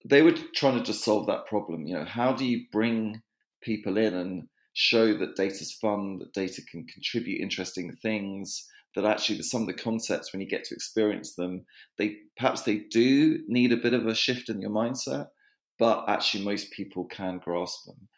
they 0.04 0.22
were 0.22 0.34
trying 0.54 0.78
to 0.78 0.84
just 0.84 1.04
solve 1.04 1.26
that 1.26 1.46
problem. 1.46 1.86
You 1.86 1.98
know, 1.98 2.04
how 2.04 2.32
do 2.32 2.44
you 2.44 2.66
bring 2.70 3.22
people 3.62 3.96
in 3.96 4.14
and 4.14 4.48
show 4.74 5.16
that 5.18 5.36
data's 5.36 5.72
fun, 5.72 6.18
that 6.18 6.32
data 6.32 6.62
can 6.70 6.86
contribute 6.86 7.40
interesting 7.40 7.92
things, 8.02 8.66
that 8.94 9.04
actually 9.04 9.40
some 9.42 9.62
of 9.62 9.66
the 9.66 9.74
concepts 9.74 10.32
when 10.32 10.40
you 10.40 10.48
get 10.48 10.64
to 10.64 10.74
experience 10.74 11.34
them, 11.34 11.64
they 11.98 12.16
perhaps 12.36 12.62
they 12.62 12.82
do 12.90 13.38
need 13.46 13.72
a 13.72 13.76
bit 13.76 13.94
of 13.94 14.06
a 14.06 14.14
shift 14.14 14.48
in 14.48 14.60
your 14.60 14.70
mindset, 14.70 15.28
but 15.78 16.04
actually 16.08 16.44
most 16.44 16.72
people 16.72 17.04
can 17.04 17.38
grasp 17.38 17.86
them. 17.86 18.08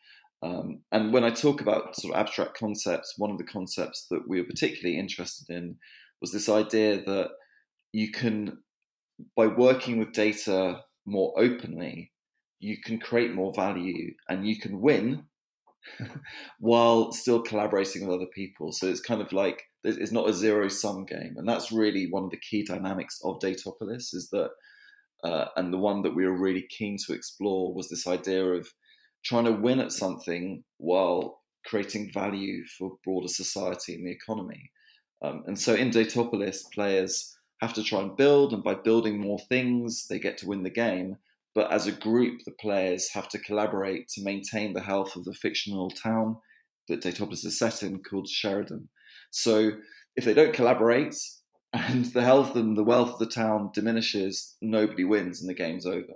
Um, 0.44 0.82
and 0.92 1.12
when 1.12 1.24
I 1.24 1.30
talk 1.30 1.62
about 1.62 1.96
sort 1.96 2.14
of 2.14 2.20
abstract 2.20 2.58
concepts, 2.58 3.14
one 3.16 3.30
of 3.30 3.38
the 3.38 3.44
concepts 3.44 4.06
that 4.10 4.28
we 4.28 4.40
were 4.40 4.46
particularly 4.46 4.98
interested 4.98 5.48
in 5.48 5.76
was 6.20 6.32
this 6.32 6.50
idea 6.50 7.02
that 7.02 7.30
you 7.92 8.12
can, 8.12 8.58
by 9.36 9.46
working 9.46 9.98
with 9.98 10.12
data 10.12 10.82
more 11.06 11.32
openly, 11.38 12.12
you 12.60 12.76
can 12.82 12.98
create 12.98 13.34
more 13.34 13.54
value 13.54 14.12
and 14.28 14.46
you 14.46 14.58
can 14.58 14.80
win 14.80 15.24
while 16.58 17.12
still 17.12 17.40
collaborating 17.40 18.06
with 18.06 18.14
other 18.14 18.30
people. 18.34 18.70
So 18.72 18.86
it's 18.86 19.00
kind 19.00 19.22
of 19.22 19.32
like 19.32 19.62
it's 19.82 20.12
not 20.12 20.28
a 20.28 20.34
zero 20.34 20.68
sum 20.68 21.04
game, 21.04 21.34
and 21.36 21.48
that's 21.48 21.72
really 21.72 22.08
one 22.10 22.24
of 22.24 22.30
the 22.30 22.38
key 22.38 22.64
dynamics 22.64 23.18
of 23.22 23.38
Datopolis. 23.38 24.14
Is 24.14 24.28
that, 24.32 24.50
uh, 25.22 25.46
and 25.56 25.72
the 25.72 25.78
one 25.78 26.02
that 26.02 26.14
we 26.14 26.26
were 26.26 26.38
really 26.38 26.66
keen 26.70 26.96
to 27.06 27.12
explore 27.12 27.74
was 27.74 27.88
this 27.88 28.06
idea 28.06 28.44
of 28.44 28.66
trying 29.24 29.44
to 29.44 29.52
win 29.52 29.80
at 29.80 29.92
something 29.92 30.64
while 30.78 31.40
creating 31.66 32.12
value 32.12 32.64
for 32.78 32.98
broader 33.04 33.28
society 33.28 33.94
and 33.94 34.06
the 34.06 34.12
economy. 34.12 34.70
Um, 35.22 35.44
and 35.46 35.58
so 35.58 35.74
in 35.74 35.90
Datopolis, 35.90 36.58
players 36.72 37.36
have 37.60 37.72
to 37.74 37.82
try 37.82 38.00
and 38.00 38.16
build, 38.16 38.52
and 38.52 38.62
by 38.62 38.74
building 38.74 39.20
more 39.20 39.38
things, 39.48 40.06
they 40.08 40.18
get 40.18 40.36
to 40.38 40.46
win 40.46 40.62
the 40.62 40.70
game. 40.70 41.16
But 41.54 41.72
as 41.72 41.86
a 41.86 41.92
group, 41.92 42.40
the 42.44 42.52
players 42.52 43.10
have 43.12 43.28
to 43.30 43.38
collaborate 43.38 44.08
to 44.08 44.24
maintain 44.24 44.72
the 44.72 44.82
health 44.82 45.16
of 45.16 45.24
the 45.24 45.34
fictional 45.34 45.88
town 45.88 46.36
that 46.88 47.00
Datopolis 47.00 47.44
is 47.44 47.58
set 47.58 47.82
in 47.82 48.02
called 48.02 48.28
Sheridan. 48.28 48.88
So 49.30 49.72
if 50.16 50.24
they 50.24 50.34
don't 50.34 50.52
collaborate 50.52 51.16
and 51.72 52.04
the 52.06 52.22
health 52.22 52.56
and 52.56 52.76
the 52.76 52.84
wealth 52.84 53.14
of 53.14 53.18
the 53.18 53.26
town 53.26 53.70
diminishes, 53.72 54.56
nobody 54.60 55.04
wins 55.04 55.40
and 55.40 55.48
the 55.48 55.54
game's 55.54 55.86
over. 55.86 56.14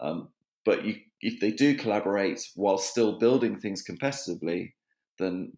Um, 0.00 0.28
but 0.64 0.84
you, 0.84 0.96
if 1.24 1.40
they 1.40 1.50
do 1.50 1.74
collaborate 1.74 2.46
while 2.54 2.76
still 2.76 3.18
building 3.18 3.58
things 3.58 3.82
competitively, 3.82 4.74
then 5.18 5.52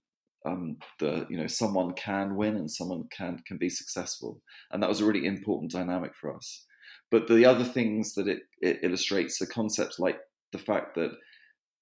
um, 0.47 0.77
the 1.01 1.27
you 1.29 1.37
know 1.37 1.49
someone 1.49 1.93
can 1.95 2.37
win 2.37 2.57
and 2.57 2.71
someone 2.71 3.09
can 3.11 3.43
can 3.47 3.59
be 3.59 3.69
successful, 3.69 4.41
and 4.71 4.81
that 4.81 4.89
was 4.89 5.01
a 5.01 5.05
really 5.05 5.27
important 5.27 5.73
dynamic 5.73 6.13
for 6.15 6.35
us. 6.35 6.65
But 7.11 7.27
the 7.27 7.45
other 7.45 7.65
things 7.65 8.15
that 8.15 8.29
it, 8.29 8.43
it 8.61 8.79
illustrates 8.85 9.43
are 9.43 9.47
concepts 9.47 9.99
like 9.99 10.19
the 10.53 10.59
fact 10.59 10.95
that 10.95 11.11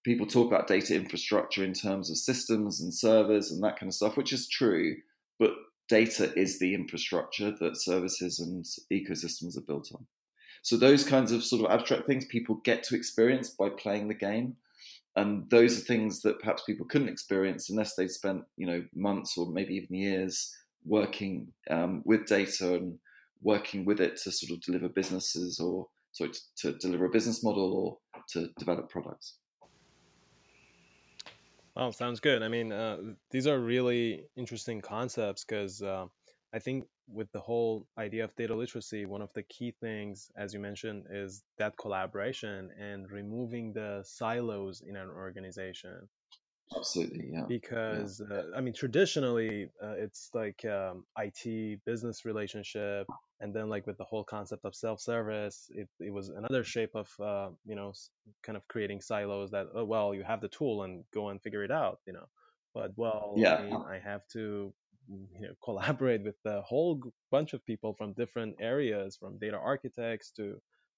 people 0.03 0.26
talk 0.26 0.47
about 0.50 0.67
data 0.67 0.95
infrastructure 0.95 1.62
in 1.62 1.75
terms 1.75 2.11
of 2.11 2.17
systems 2.17 2.81
and 2.81 2.93
servers 2.93 3.50
and 3.50 3.62
that 3.62 3.79
kind 3.79 3.88
of 3.88 3.95
stuff, 3.95 4.17
which 4.17 4.33
is 4.33 4.49
true, 4.49 4.97
but 5.38 5.50
data 5.88 6.33
is 6.38 6.59
the 6.59 6.75
infrastructure 6.75 7.50
that 7.61 7.81
services 7.81 8.41
and 8.41 8.64
ecosystems 8.91 9.59
are 9.59 9.67
built 9.67 9.91
on. 9.95 10.07
So 10.64 10.78
those 10.78 11.04
kinds 11.04 11.30
of 11.30 11.44
sort 11.44 11.62
of 11.62 11.71
abstract 11.71 12.06
things 12.06 12.25
people 12.25 12.54
get 12.64 12.83
to 12.85 12.97
experience 12.97 13.50
by 13.50 13.68
playing 13.68 14.09
the 14.09 14.14
game. 14.14 14.56
And 15.14 15.49
those 15.50 15.76
are 15.78 15.83
things 15.83 16.23
that 16.23 16.40
perhaps 16.40 16.62
people 16.64 16.87
couldn't 16.87 17.11
experience 17.11 17.68
unless 17.68 17.94
they'd 17.94 18.11
spent, 18.11 18.44
you 18.56 18.66
know, 18.66 18.83
months 18.94 19.37
or 19.37 19.47
maybe 19.47 19.75
even 19.75 19.94
years 19.94 20.56
working 20.87 21.49
um, 21.71 22.00
with 22.06 22.25
data 22.25 22.76
and 22.76 22.99
working 23.42 23.85
with 23.85 24.00
it 24.00 24.16
to 24.23 24.33
sort 24.33 24.52
of 24.52 24.62
deliver 24.62 24.88
businesses 24.88 25.61
or 25.61 25.87
sorry 26.12 26.30
to, 26.33 26.73
to 26.73 26.78
deliver 26.78 27.04
a 27.04 27.11
business 27.11 27.44
model 27.44 27.75
or 27.75 27.99
to 28.30 28.49
develop 28.59 28.88
products. 28.88 29.35
Oh, 31.76 31.90
sounds 31.90 32.21
good. 32.21 32.42
I 32.42 32.49
mean, 32.49 32.73
uh, 32.73 32.97
these 33.30 33.47
are 33.47 33.59
really 33.59 34.25
interesting 34.35 34.80
concepts 34.80 35.44
because 35.44 35.83
uh, 35.83 36.06
I 36.55 36.61
think 36.61 36.85
with 37.13 37.31
the 37.33 37.41
whole 37.41 37.87
idea 37.99 38.25
of 38.25 38.35
data 38.37 38.55
literacy, 38.55 39.07
one 39.07 39.23
of 39.23 39.33
the 39.35 39.43
key 39.43 39.73
things, 39.81 40.31
as 40.37 40.55
you 40.55 40.61
mentioned, 40.61 41.07
is 41.11 41.43
that 41.59 41.77
collaboration 41.77 42.71
and 42.79 43.11
removing 43.11 43.73
the 43.73 44.03
silos 44.05 44.81
in 44.81 44.97
an 44.97 45.11
organization. 45.11 46.09
Absolutely, 46.75 47.31
yeah. 47.33 47.45
Because 47.47 48.23
yeah. 48.31 48.37
Uh, 48.37 48.43
I 48.57 48.61
mean, 48.61 48.73
traditionally, 48.73 49.71
uh, 49.83 49.95
it's 49.99 50.31
like 50.33 50.65
um, 50.65 51.05
IT 51.19 51.81
business 51.85 52.25
relationship, 52.25 53.07
and 53.41 53.53
then 53.53 53.69
like 53.69 53.87
with 53.87 53.99
the 53.99 54.05
whole 54.05 54.25
concept 54.25 54.65
of 54.65 54.75
self-service, 54.75 55.71
it, 55.75 55.89
it 56.01 56.13
was 56.13 56.31
another 56.31 56.65
shape 56.65 56.95
of 56.95 57.09
uh, 57.21 57.51
you 57.67 57.75
know 57.75 57.93
kind 58.43 58.57
of 58.57 58.67
creating 58.69 59.01
silos 59.01 59.51
that 59.51 59.67
oh 59.75 59.85
well, 59.85 60.15
you 60.15 60.23
have 60.23 60.41
the 60.41 60.49
tool 60.49 60.85
and 60.85 61.05
go 61.13 61.29
and 61.29 61.43
figure 61.43 61.65
it 61.65 61.71
out, 61.71 61.99
you 62.07 62.13
know. 62.13 62.29
But 62.73 62.93
well, 62.97 63.35
yeah. 63.37 63.57
I 63.57 63.63
mean, 63.63 63.75
I 63.75 63.99
have 63.99 64.23
to 64.33 64.73
you 65.09 65.49
know, 65.49 65.55
collaborate 65.65 66.23
with 66.23 66.37
a 66.47 66.63
whole 66.63 67.01
bunch 67.31 67.53
of 67.53 67.65
people 67.65 67.95
from 67.95 68.13
different 68.13 68.57
areas, 68.61 69.17
from 69.17 69.39
data 69.39 69.57
architects 69.57 70.31
to 70.33 70.57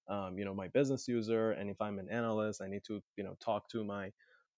um, 0.09 0.39
you 0.39 0.45
know 0.45 0.55
my 0.55 0.69
business 0.69 1.09
user, 1.09 1.53
and 1.53 1.71
if 1.71 1.81
I'm 1.81 1.99
an 1.99 2.09
analyst, 2.11 2.63
I 2.63 2.69
need 2.69 2.85
to 2.87 3.01
you 3.17 3.25
know 3.25 3.37
talk 3.41 3.69
to 3.71 3.85
my 3.85 4.11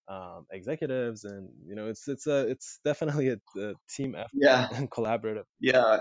um, 0.09 0.47
executives, 0.51 1.25
and 1.25 1.49
you 1.67 1.75
know, 1.75 1.89
it's 1.89 2.09
it's 2.09 2.27
a 2.27 2.49
it's 2.49 2.81
definitely 2.85 3.29
a, 3.29 3.61
a 3.61 3.75
team 3.95 4.15
effort 4.15 4.31
yeah. 4.33 4.69
and 4.75 4.91
collaborative. 4.91 5.45
Yeah, 5.61 5.99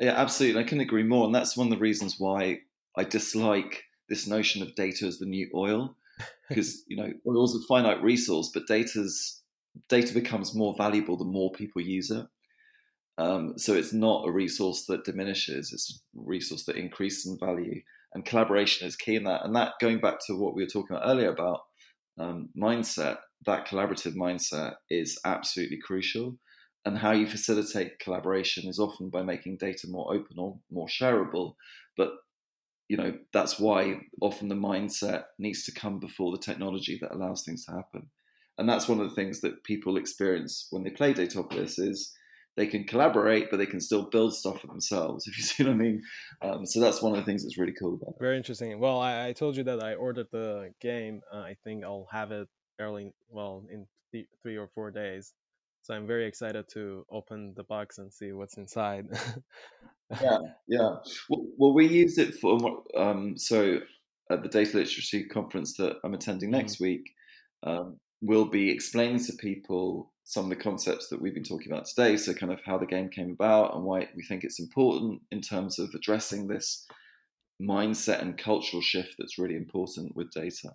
yeah, 0.00 0.12
absolutely. 0.12 0.62
I 0.62 0.64
can 0.64 0.80
agree 0.80 1.02
more, 1.02 1.26
and 1.26 1.34
that's 1.34 1.56
one 1.56 1.66
of 1.66 1.70
the 1.70 1.78
reasons 1.78 2.16
why 2.18 2.60
I 2.96 3.04
dislike 3.04 3.84
this 4.08 4.26
notion 4.26 4.62
of 4.62 4.74
data 4.74 5.06
as 5.06 5.18
the 5.18 5.26
new 5.26 5.48
oil, 5.54 5.96
because 6.48 6.82
you 6.88 6.96
know, 6.96 7.12
oil's 7.28 7.54
a 7.54 7.66
finite 7.66 8.02
resource, 8.02 8.50
but 8.52 8.66
data's 8.66 9.42
data 9.88 10.12
becomes 10.12 10.54
more 10.54 10.74
valuable 10.76 11.16
the 11.16 11.24
more 11.24 11.52
people 11.52 11.80
use 11.80 12.10
it. 12.10 12.26
Um, 13.18 13.58
so 13.58 13.74
it's 13.74 13.92
not 13.92 14.26
a 14.26 14.32
resource 14.32 14.86
that 14.86 15.04
diminishes; 15.04 15.72
it's 15.72 16.00
a 16.16 16.20
resource 16.20 16.64
that 16.64 16.76
increases 16.76 17.26
in 17.26 17.38
value. 17.38 17.82
And 18.12 18.24
collaboration 18.24 18.88
is 18.88 18.96
key 18.96 19.16
in 19.16 19.24
that. 19.24 19.44
And 19.44 19.54
that, 19.54 19.74
going 19.80 20.00
back 20.00 20.18
to 20.26 20.34
what 20.34 20.54
we 20.54 20.62
were 20.62 20.68
talking 20.68 20.96
about 20.96 21.08
earlier 21.08 21.30
about 21.30 21.60
um, 22.18 22.48
mindset, 22.56 23.18
that 23.46 23.68
collaborative 23.68 24.16
mindset 24.16 24.74
is 24.88 25.18
absolutely 25.24 25.78
crucial. 25.78 26.36
And 26.84 26.96
how 26.96 27.12
you 27.12 27.26
facilitate 27.26 27.98
collaboration 27.98 28.66
is 28.66 28.78
often 28.78 29.10
by 29.10 29.22
making 29.22 29.58
data 29.58 29.86
more 29.86 30.14
open 30.14 30.38
or 30.38 30.58
more 30.70 30.88
shareable. 30.88 31.54
But 31.96 32.12
you 32.88 32.96
know 32.96 33.14
that's 33.32 33.60
why 33.60 34.00
often 34.20 34.48
the 34.48 34.56
mindset 34.56 35.24
needs 35.38 35.62
to 35.64 35.72
come 35.72 36.00
before 36.00 36.32
the 36.32 36.42
technology 36.42 36.98
that 37.00 37.14
allows 37.14 37.44
things 37.44 37.64
to 37.66 37.72
happen. 37.72 38.10
And 38.58 38.68
that's 38.68 38.88
one 38.88 38.98
of 38.98 39.08
the 39.08 39.14
things 39.14 39.40
that 39.42 39.62
people 39.62 39.96
experience 39.96 40.66
when 40.70 40.82
they 40.82 40.90
play 40.90 41.14
Datopolis 41.14 41.78
is 41.78 42.12
they 42.60 42.66
can 42.66 42.84
collaborate, 42.84 43.50
but 43.50 43.56
they 43.56 43.64
can 43.64 43.80
still 43.80 44.02
build 44.10 44.34
stuff 44.34 44.60
for 44.60 44.66
themselves. 44.66 45.26
If 45.30 45.38
you 45.38 45.44
see 45.44 45.64
what 45.64 45.72
I 45.72 45.76
mean. 45.76 46.02
Um, 46.42 46.66
so 46.66 46.78
that's 46.78 47.00
one 47.00 47.12
of 47.12 47.18
the 47.18 47.24
things 47.24 47.42
that's 47.42 47.56
really 47.56 47.72
cool 47.72 47.94
about 47.94 48.10
it. 48.10 48.20
Very 48.20 48.36
interesting. 48.36 48.78
Well, 48.78 49.00
I, 49.00 49.28
I 49.28 49.32
told 49.32 49.56
you 49.56 49.64
that 49.64 49.82
I 49.82 49.94
ordered 49.94 50.26
the 50.30 50.74
game. 50.78 51.22
Uh, 51.32 51.38
I 51.38 51.56
think 51.64 51.84
I'll 51.84 52.08
have 52.12 52.32
it 52.32 52.48
early, 52.78 53.14
well, 53.30 53.64
in 53.72 53.86
th- 54.12 54.26
three 54.42 54.58
or 54.58 54.68
four 54.74 54.90
days. 54.90 55.32
So 55.84 55.94
I'm 55.94 56.06
very 56.06 56.26
excited 56.26 56.66
to 56.74 57.06
open 57.10 57.54
the 57.56 57.64
box 57.64 57.96
and 57.96 58.12
see 58.12 58.32
what's 58.32 58.58
inside. 58.58 59.06
yeah, 60.20 60.40
yeah. 60.68 60.96
Well, 61.30 61.46
well, 61.56 61.72
we 61.72 61.86
use 61.88 62.18
it 62.18 62.34
for 62.34 62.82
um, 62.94 63.38
so 63.38 63.80
at 64.30 64.42
the 64.42 64.50
data 64.50 64.76
literacy 64.76 65.24
conference 65.24 65.78
that 65.78 65.96
I'm 66.04 66.12
attending 66.12 66.50
next 66.50 66.74
mm-hmm. 66.74 66.84
week. 66.84 67.10
Um, 67.62 67.96
we'll 68.20 68.50
be 68.50 68.70
explaining 68.70 69.24
to 69.24 69.32
people 69.38 70.12
some 70.30 70.44
of 70.44 70.50
the 70.50 70.62
concepts 70.62 71.08
that 71.08 71.20
we've 71.20 71.34
been 71.34 71.42
talking 71.42 71.72
about 71.72 71.86
today. 71.86 72.16
So, 72.16 72.32
kind 72.32 72.52
of 72.52 72.62
how 72.64 72.78
the 72.78 72.86
game 72.86 73.08
came 73.08 73.32
about 73.32 73.74
and 73.74 73.82
why 73.82 74.08
we 74.14 74.22
think 74.22 74.44
it's 74.44 74.60
important 74.60 75.22
in 75.32 75.40
terms 75.40 75.80
of 75.80 75.90
addressing 75.92 76.46
this 76.46 76.86
mindset 77.60 78.22
and 78.22 78.38
cultural 78.38 78.80
shift 78.80 79.16
that's 79.18 79.40
really 79.40 79.56
important 79.56 80.14
with 80.14 80.30
data. 80.30 80.70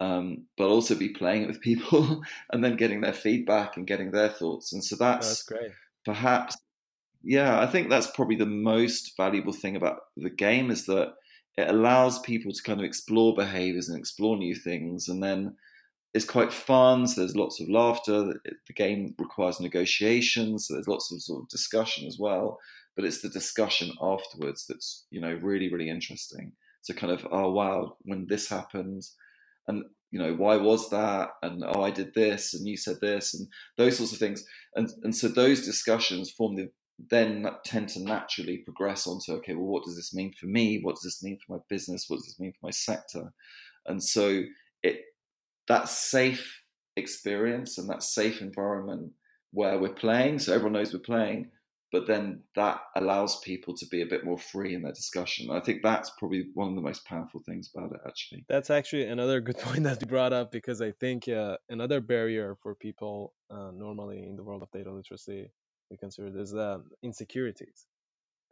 Um, 0.00 0.46
but 0.56 0.68
also 0.68 0.94
be 0.94 1.08
playing 1.08 1.42
it 1.42 1.48
with 1.48 1.60
people 1.60 2.22
and 2.52 2.62
then 2.62 2.76
getting 2.76 3.00
their 3.00 3.12
feedback 3.12 3.76
and 3.76 3.88
getting 3.88 4.12
their 4.12 4.28
thoughts. 4.28 4.72
And 4.72 4.84
so 4.84 4.94
that's, 4.94 5.26
that's 5.26 5.42
great. 5.42 5.72
Perhaps, 6.04 6.56
yeah, 7.24 7.60
I 7.60 7.66
think 7.66 7.90
that's 7.90 8.06
probably 8.12 8.36
the 8.36 8.46
most 8.46 9.16
valuable 9.16 9.52
thing 9.52 9.74
about 9.74 9.98
the 10.16 10.30
game 10.30 10.70
is 10.70 10.86
that 10.86 11.14
it 11.58 11.68
allows 11.68 12.20
people 12.20 12.52
to 12.52 12.62
kind 12.62 12.78
of 12.78 12.86
explore 12.86 13.34
behaviors 13.34 13.88
and 13.88 13.98
explore 13.98 14.36
new 14.36 14.54
things 14.54 15.08
and 15.08 15.20
then 15.20 15.56
it's 16.12 16.24
quite 16.24 16.52
fun. 16.52 17.06
So 17.06 17.20
there's 17.20 17.36
lots 17.36 17.60
of 17.60 17.68
laughter. 17.68 18.34
The 18.66 18.72
game 18.74 19.14
requires 19.18 19.60
negotiations. 19.60 20.66
So 20.66 20.74
there's 20.74 20.88
lots 20.88 21.12
of 21.12 21.22
sort 21.22 21.42
of 21.42 21.48
discussion 21.48 22.06
as 22.06 22.18
well. 22.18 22.58
But 22.96 23.04
it's 23.04 23.22
the 23.22 23.28
discussion 23.28 23.92
afterwards 24.02 24.66
that's 24.68 25.06
you 25.10 25.20
know 25.20 25.38
really 25.40 25.72
really 25.72 25.88
interesting. 25.88 26.52
So 26.82 26.94
kind 26.94 27.12
of 27.12 27.26
oh 27.30 27.50
wow 27.52 27.96
when 28.02 28.26
this 28.26 28.48
happened, 28.48 29.04
and 29.68 29.84
you 30.10 30.18
know 30.18 30.34
why 30.34 30.56
was 30.56 30.90
that 30.90 31.30
and 31.42 31.62
oh 31.64 31.82
i 31.82 31.90
did 31.90 32.12
this 32.14 32.52
and 32.54 32.66
you 32.66 32.76
said 32.76 32.96
this 33.00 33.34
and 33.34 33.46
those 33.76 33.96
sorts 33.96 34.12
of 34.12 34.18
things 34.18 34.44
and 34.74 34.90
and 35.02 35.14
so 35.14 35.28
those 35.28 35.64
discussions 35.64 36.30
form 36.30 36.56
the 36.56 36.68
then 37.08 37.46
tend 37.64 37.88
to 37.88 38.00
naturally 38.00 38.58
progress 38.58 39.06
onto 39.06 39.32
okay 39.32 39.54
well 39.54 39.66
what 39.66 39.84
does 39.84 39.96
this 39.96 40.12
mean 40.12 40.32
for 40.38 40.46
me 40.46 40.80
what 40.82 40.96
does 40.96 41.04
this 41.04 41.22
mean 41.22 41.38
for 41.38 41.54
my 41.54 41.62
business 41.68 42.06
what 42.08 42.16
does 42.16 42.26
this 42.26 42.40
mean 42.40 42.52
for 42.52 42.66
my 42.66 42.70
sector 42.70 43.32
and 43.86 44.02
so 44.02 44.42
it 44.82 45.00
that 45.70 45.88
safe 45.88 46.62
experience 46.96 47.78
and 47.78 47.88
that 47.88 48.02
safe 48.02 48.40
environment 48.42 49.12
where 49.52 49.78
we're 49.78 49.88
playing 49.88 50.38
so 50.38 50.52
everyone 50.52 50.74
knows 50.74 50.92
we're 50.92 51.00
playing 51.00 51.50
but 51.92 52.06
then 52.06 52.42
that 52.54 52.80
allows 52.94 53.40
people 53.40 53.74
to 53.76 53.86
be 53.86 54.02
a 54.02 54.06
bit 54.06 54.24
more 54.24 54.38
free 54.38 54.74
in 54.74 54.82
their 54.82 54.92
discussion. 54.92 55.50
I 55.50 55.60
think 55.60 55.82
that's 55.82 56.10
probably 56.18 56.44
one 56.54 56.68
of 56.68 56.76
the 56.76 56.80
most 56.80 57.04
powerful 57.04 57.42
things 57.44 57.70
about 57.74 57.92
it, 57.92 58.00
actually. 58.06 58.44
That's 58.48 58.70
actually 58.70 59.06
another 59.06 59.40
good 59.40 59.58
point 59.66 59.82
that 59.82 60.00
you 60.00 60.06
brought 60.06 60.32
up 60.32 60.52
because 60.52 60.80
I 60.80 60.92
think 60.92 61.28
uh, 61.28 61.56
another 61.68 62.00
barrier 62.00 62.56
for 62.62 62.74
people 62.74 63.34
uh, 63.50 63.72
normally 63.74 64.28
in 64.28 64.36
the 64.36 64.44
world 64.44 64.62
of 64.62 64.70
data 64.70 64.92
literacy 64.92 65.50
we 65.90 65.96
consider 65.96 66.38
is 66.38 66.54
um, 66.54 66.84
insecurities 67.02 67.86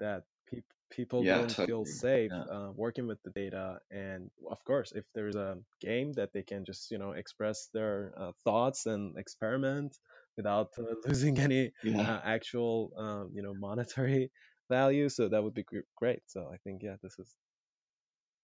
that 0.01 0.25
pe- 0.51 0.63
people 0.91 1.23
yeah, 1.23 1.37
don't 1.39 1.51
totally. 1.51 1.67
feel 1.67 1.85
safe 1.85 2.31
yeah. 2.33 2.55
uh, 2.55 2.71
working 2.75 3.07
with 3.07 3.23
the 3.23 3.31
data 3.31 3.79
and 3.91 4.31
of 4.51 4.63
course 4.65 4.93
if 4.95 5.05
there's 5.15 5.37
a 5.37 5.59
game 5.81 6.13
that 6.15 6.33
they 6.33 6.43
can 6.43 6.65
just 6.65 6.91
you 6.91 6.99
know 6.99 7.13
express 7.13 7.69
their 7.75 8.13
uh, 8.17 8.33
thoughts 8.45 8.87
and 8.87 9.17
experiment 9.19 9.97
without 10.37 10.69
uh, 10.79 10.83
losing 11.07 11.39
any 11.39 11.73
yeah. 11.85 12.01
Uh, 12.01 12.21
actual 12.25 12.93
um, 12.97 13.31
you 13.35 13.43
know 13.43 13.55
monetary 13.55 14.31
value 14.71 15.09
so 15.09 15.29
that 15.29 15.43
would 15.43 15.55
be 15.55 15.65
great 15.97 16.21
so 16.27 16.51
i 16.53 16.57
think 16.59 16.83
yeah 16.83 16.97
this 17.03 17.19
is 17.19 17.35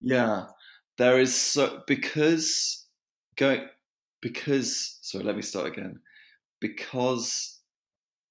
yeah 0.00 0.46
there 0.96 1.20
is 1.20 1.34
so 1.34 1.82
because 1.86 2.86
going 3.36 3.66
because 4.22 4.98
sorry 5.02 5.24
let 5.24 5.36
me 5.36 5.42
start 5.42 5.66
again 5.66 6.00
because 6.60 7.60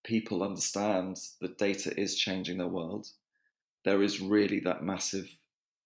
people 0.03 0.43
understand 0.43 1.17
that 1.39 1.57
data 1.57 1.97
is 1.99 2.15
changing 2.15 2.57
their 2.57 2.67
world 2.67 3.07
there 3.85 4.01
is 4.01 4.21
really 4.21 4.59
that 4.59 4.83
massive 4.83 5.27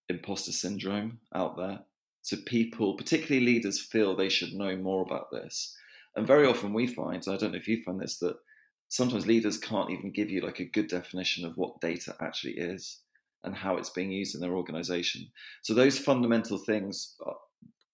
imposter 0.09 0.51
syndrome 0.51 1.19
out 1.33 1.57
there 1.57 1.79
so 2.21 2.37
people 2.45 2.95
particularly 2.95 3.45
leaders 3.45 3.79
feel 3.79 4.15
they 4.15 4.29
should 4.29 4.53
know 4.53 4.75
more 4.75 5.01
about 5.03 5.31
this 5.31 5.75
and 6.17 6.25
very 6.25 6.47
often 6.47 6.73
we 6.73 6.87
find, 6.87 7.23
I 7.27 7.37
don't 7.37 7.51
know 7.51 7.59
if 7.59 7.67
you 7.67 7.83
find 7.83 8.01
this, 8.01 8.17
that 8.17 8.37
sometimes 8.89 9.27
leaders 9.27 9.59
can't 9.59 9.91
even 9.91 10.11
give 10.11 10.31
you 10.31 10.41
like 10.41 10.59
a 10.59 10.65
good 10.65 10.87
definition 10.87 11.45
of 11.45 11.55
what 11.57 11.79
data 11.79 12.15
actually 12.19 12.53
is 12.53 13.01
and 13.43 13.55
how 13.55 13.77
it's 13.77 13.91
being 13.91 14.11
used 14.11 14.33
in 14.33 14.41
their 14.41 14.55
organization. 14.55 15.27
So 15.61 15.75
those 15.75 15.99
fundamental 15.99 16.57
things 16.57 17.15
uh, 17.25 17.33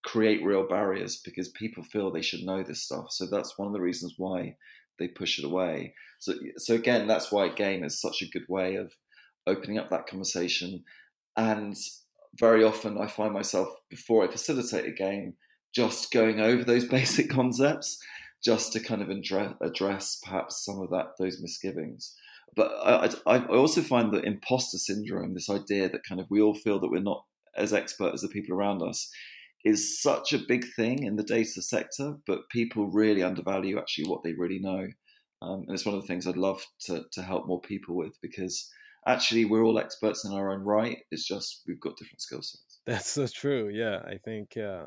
create 0.04 0.42
real 0.42 0.66
barriers 0.66 1.20
because 1.22 1.48
people 1.50 1.84
feel 1.84 2.10
they 2.10 2.22
should 2.22 2.44
know 2.44 2.62
this 2.62 2.82
stuff. 2.82 3.08
So 3.10 3.26
that's 3.26 3.58
one 3.58 3.68
of 3.68 3.74
the 3.74 3.82
reasons 3.82 4.14
why 4.16 4.56
they 4.98 5.08
push 5.08 5.38
it 5.38 5.44
away. 5.44 5.92
So 6.18 6.32
so 6.56 6.74
again, 6.74 7.06
that's 7.06 7.30
why 7.30 7.50
game 7.50 7.84
is 7.84 8.00
such 8.00 8.22
a 8.22 8.30
good 8.30 8.46
way 8.48 8.76
of 8.76 8.90
opening 9.46 9.78
up 9.78 9.90
that 9.90 10.06
conversation. 10.06 10.84
And 11.36 11.76
very 12.38 12.64
often 12.64 12.98
I 12.98 13.06
find 13.06 13.32
myself 13.32 13.68
before 13.88 14.24
I 14.24 14.30
facilitate 14.30 14.86
a 14.86 14.92
game 14.92 15.34
just 15.74 16.12
going 16.12 16.40
over 16.40 16.64
those 16.64 16.84
basic 16.88 17.30
concepts 17.30 17.98
just 18.44 18.72
to 18.74 18.80
kind 18.80 19.00
of 19.00 19.08
address, 19.62 20.20
perhaps 20.22 20.64
some 20.64 20.80
of 20.80 20.90
that 20.90 21.12
those 21.18 21.40
misgivings. 21.40 22.14
But 22.54 22.72
I, 22.84 23.10
I, 23.26 23.36
I 23.38 23.46
also 23.46 23.80
find 23.80 24.12
that 24.12 24.24
imposter 24.24 24.78
syndrome, 24.78 25.34
this 25.34 25.50
idea 25.50 25.88
that 25.88 26.04
kind 26.04 26.20
of 26.20 26.30
we 26.30 26.40
all 26.40 26.54
feel 26.54 26.78
that 26.80 26.90
we're 26.90 27.00
not 27.00 27.24
as 27.56 27.72
expert 27.72 28.12
as 28.12 28.20
the 28.20 28.28
people 28.28 28.54
around 28.54 28.82
us, 28.82 29.10
is 29.64 30.00
such 30.00 30.32
a 30.32 30.38
big 30.46 30.66
thing 30.76 31.04
in 31.04 31.16
the 31.16 31.22
data 31.22 31.62
sector. 31.62 32.16
But 32.26 32.50
people 32.50 32.90
really 32.90 33.22
undervalue 33.22 33.78
actually 33.78 34.08
what 34.08 34.22
they 34.22 34.34
really 34.34 34.58
know, 34.58 34.88
um, 35.42 35.64
and 35.66 35.70
it's 35.70 35.86
one 35.86 35.94
of 35.94 36.02
the 36.02 36.06
things 36.06 36.26
I'd 36.26 36.36
love 36.36 36.64
to 36.82 37.04
to 37.12 37.22
help 37.22 37.46
more 37.46 37.60
people 37.60 37.96
with 37.96 38.20
because 38.20 38.70
actually 39.06 39.44
we're 39.44 39.62
all 39.62 39.78
experts 39.78 40.24
in 40.24 40.32
our 40.32 40.52
own 40.52 40.62
right. 40.62 40.98
It's 41.10 41.26
just 41.26 41.62
we've 41.66 41.80
got 41.80 41.96
different 41.96 42.20
skill 42.20 42.42
sets. 42.42 42.80
That's 42.86 43.10
so 43.10 43.26
true. 43.26 43.68
Yeah, 43.68 44.00
I 44.06 44.18
think 44.24 44.56
uh, 44.56 44.86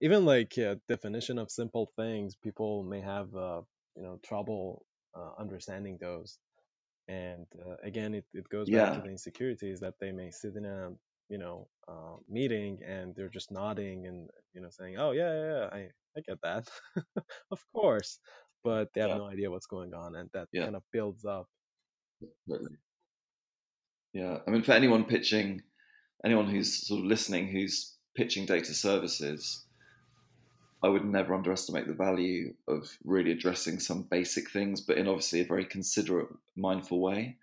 even 0.00 0.24
like 0.24 0.56
yeah, 0.56 0.74
definition 0.88 1.38
of 1.38 1.50
simple 1.50 1.90
things, 1.96 2.36
people 2.42 2.82
may 2.82 3.00
have 3.00 3.34
uh, 3.34 3.62
you 3.96 4.02
know 4.02 4.18
trouble 4.24 4.84
uh, 5.16 5.40
understanding 5.40 5.98
those. 6.00 6.38
And 7.08 7.46
uh, 7.66 7.76
again, 7.82 8.14
it, 8.14 8.24
it 8.32 8.48
goes 8.48 8.70
back 8.70 8.94
to 8.94 9.00
the 9.00 9.10
insecurities 9.10 9.80
that 9.80 9.94
they 10.00 10.12
may 10.12 10.30
sit 10.30 10.54
in 10.56 10.64
a 10.64 10.90
you 11.28 11.38
know 11.38 11.68
uh, 11.88 12.16
meeting 12.28 12.78
and 12.86 13.14
they're 13.16 13.28
just 13.28 13.50
nodding 13.50 14.06
and 14.06 14.28
you 14.54 14.60
know 14.60 14.68
saying, 14.70 14.96
"Oh 14.98 15.12
yeah, 15.12 15.32
yeah, 15.32 15.50
yeah 15.50 15.68
I 15.72 15.88
I 16.16 16.20
get 16.26 16.38
that, 16.42 16.68
of 17.50 17.60
course," 17.74 18.18
but 18.62 18.88
they 18.94 19.00
have 19.00 19.10
yeah. 19.10 19.18
no 19.18 19.26
idea 19.26 19.50
what's 19.50 19.66
going 19.66 19.94
on, 19.94 20.16
and 20.16 20.28
that 20.34 20.48
yeah. 20.52 20.64
kind 20.64 20.76
of 20.76 20.82
builds 20.92 21.24
up. 21.24 21.48
Yeah, 24.12 24.38
I 24.46 24.50
mean, 24.50 24.62
for 24.62 24.72
anyone 24.72 25.04
pitching, 25.04 25.62
anyone 26.24 26.48
who's 26.48 26.86
sort 26.86 27.00
of 27.00 27.06
listening, 27.06 27.48
who's 27.48 27.94
pitching 28.14 28.46
data 28.46 28.74
services, 28.74 29.64
I 30.82 30.88
would 30.88 31.04
never 31.04 31.34
underestimate 31.34 31.86
the 31.86 31.94
value 31.94 32.54
of 32.68 32.90
really 33.04 33.30
addressing 33.30 33.78
some 33.78 34.02
basic 34.02 34.50
things, 34.50 34.80
but 34.80 34.98
in 34.98 35.08
obviously 35.08 35.40
a 35.40 35.46
very 35.46 35.64
considerate, 35.64 36.28
mindful 36.56 37.00
way. 37.00 37.36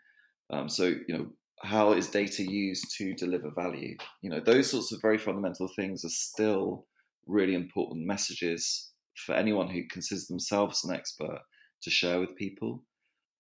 Um, 0.52 0.68
so, 0.68 0.94
you 1.08 1.18
know, 1.18 1.28
how 1.62 1.94
is 1.94 2.08
data 2.08 2.44
used 2.44 2.96
to 2.98 3.14
deliver 3.14 3.50
value? 3.50 3.98
You 4.22 4.30
know, 4.30 4.40
those 4.40 4.70
sorts 4.70 4.92
of 4.92 5.02
very 5.02 5.18
fundamental 5.18 5.68
things 5.70 6.04
are 6.04 6.10
still 6.10 6.86
really 7.28 7.56
important 7.56 8.06
messages 8.06 8.92
for 9.16 9.36
anyone 9.36 9.70
who 9.70 9.84
considers 9.88 10.28
themselves 10.28 10.84
an 10.84 10.94
expert 10.94 11.40
to 11.82 11.90
share 11.90 12.20
with 12.20 12.36
people, 12.36 12.84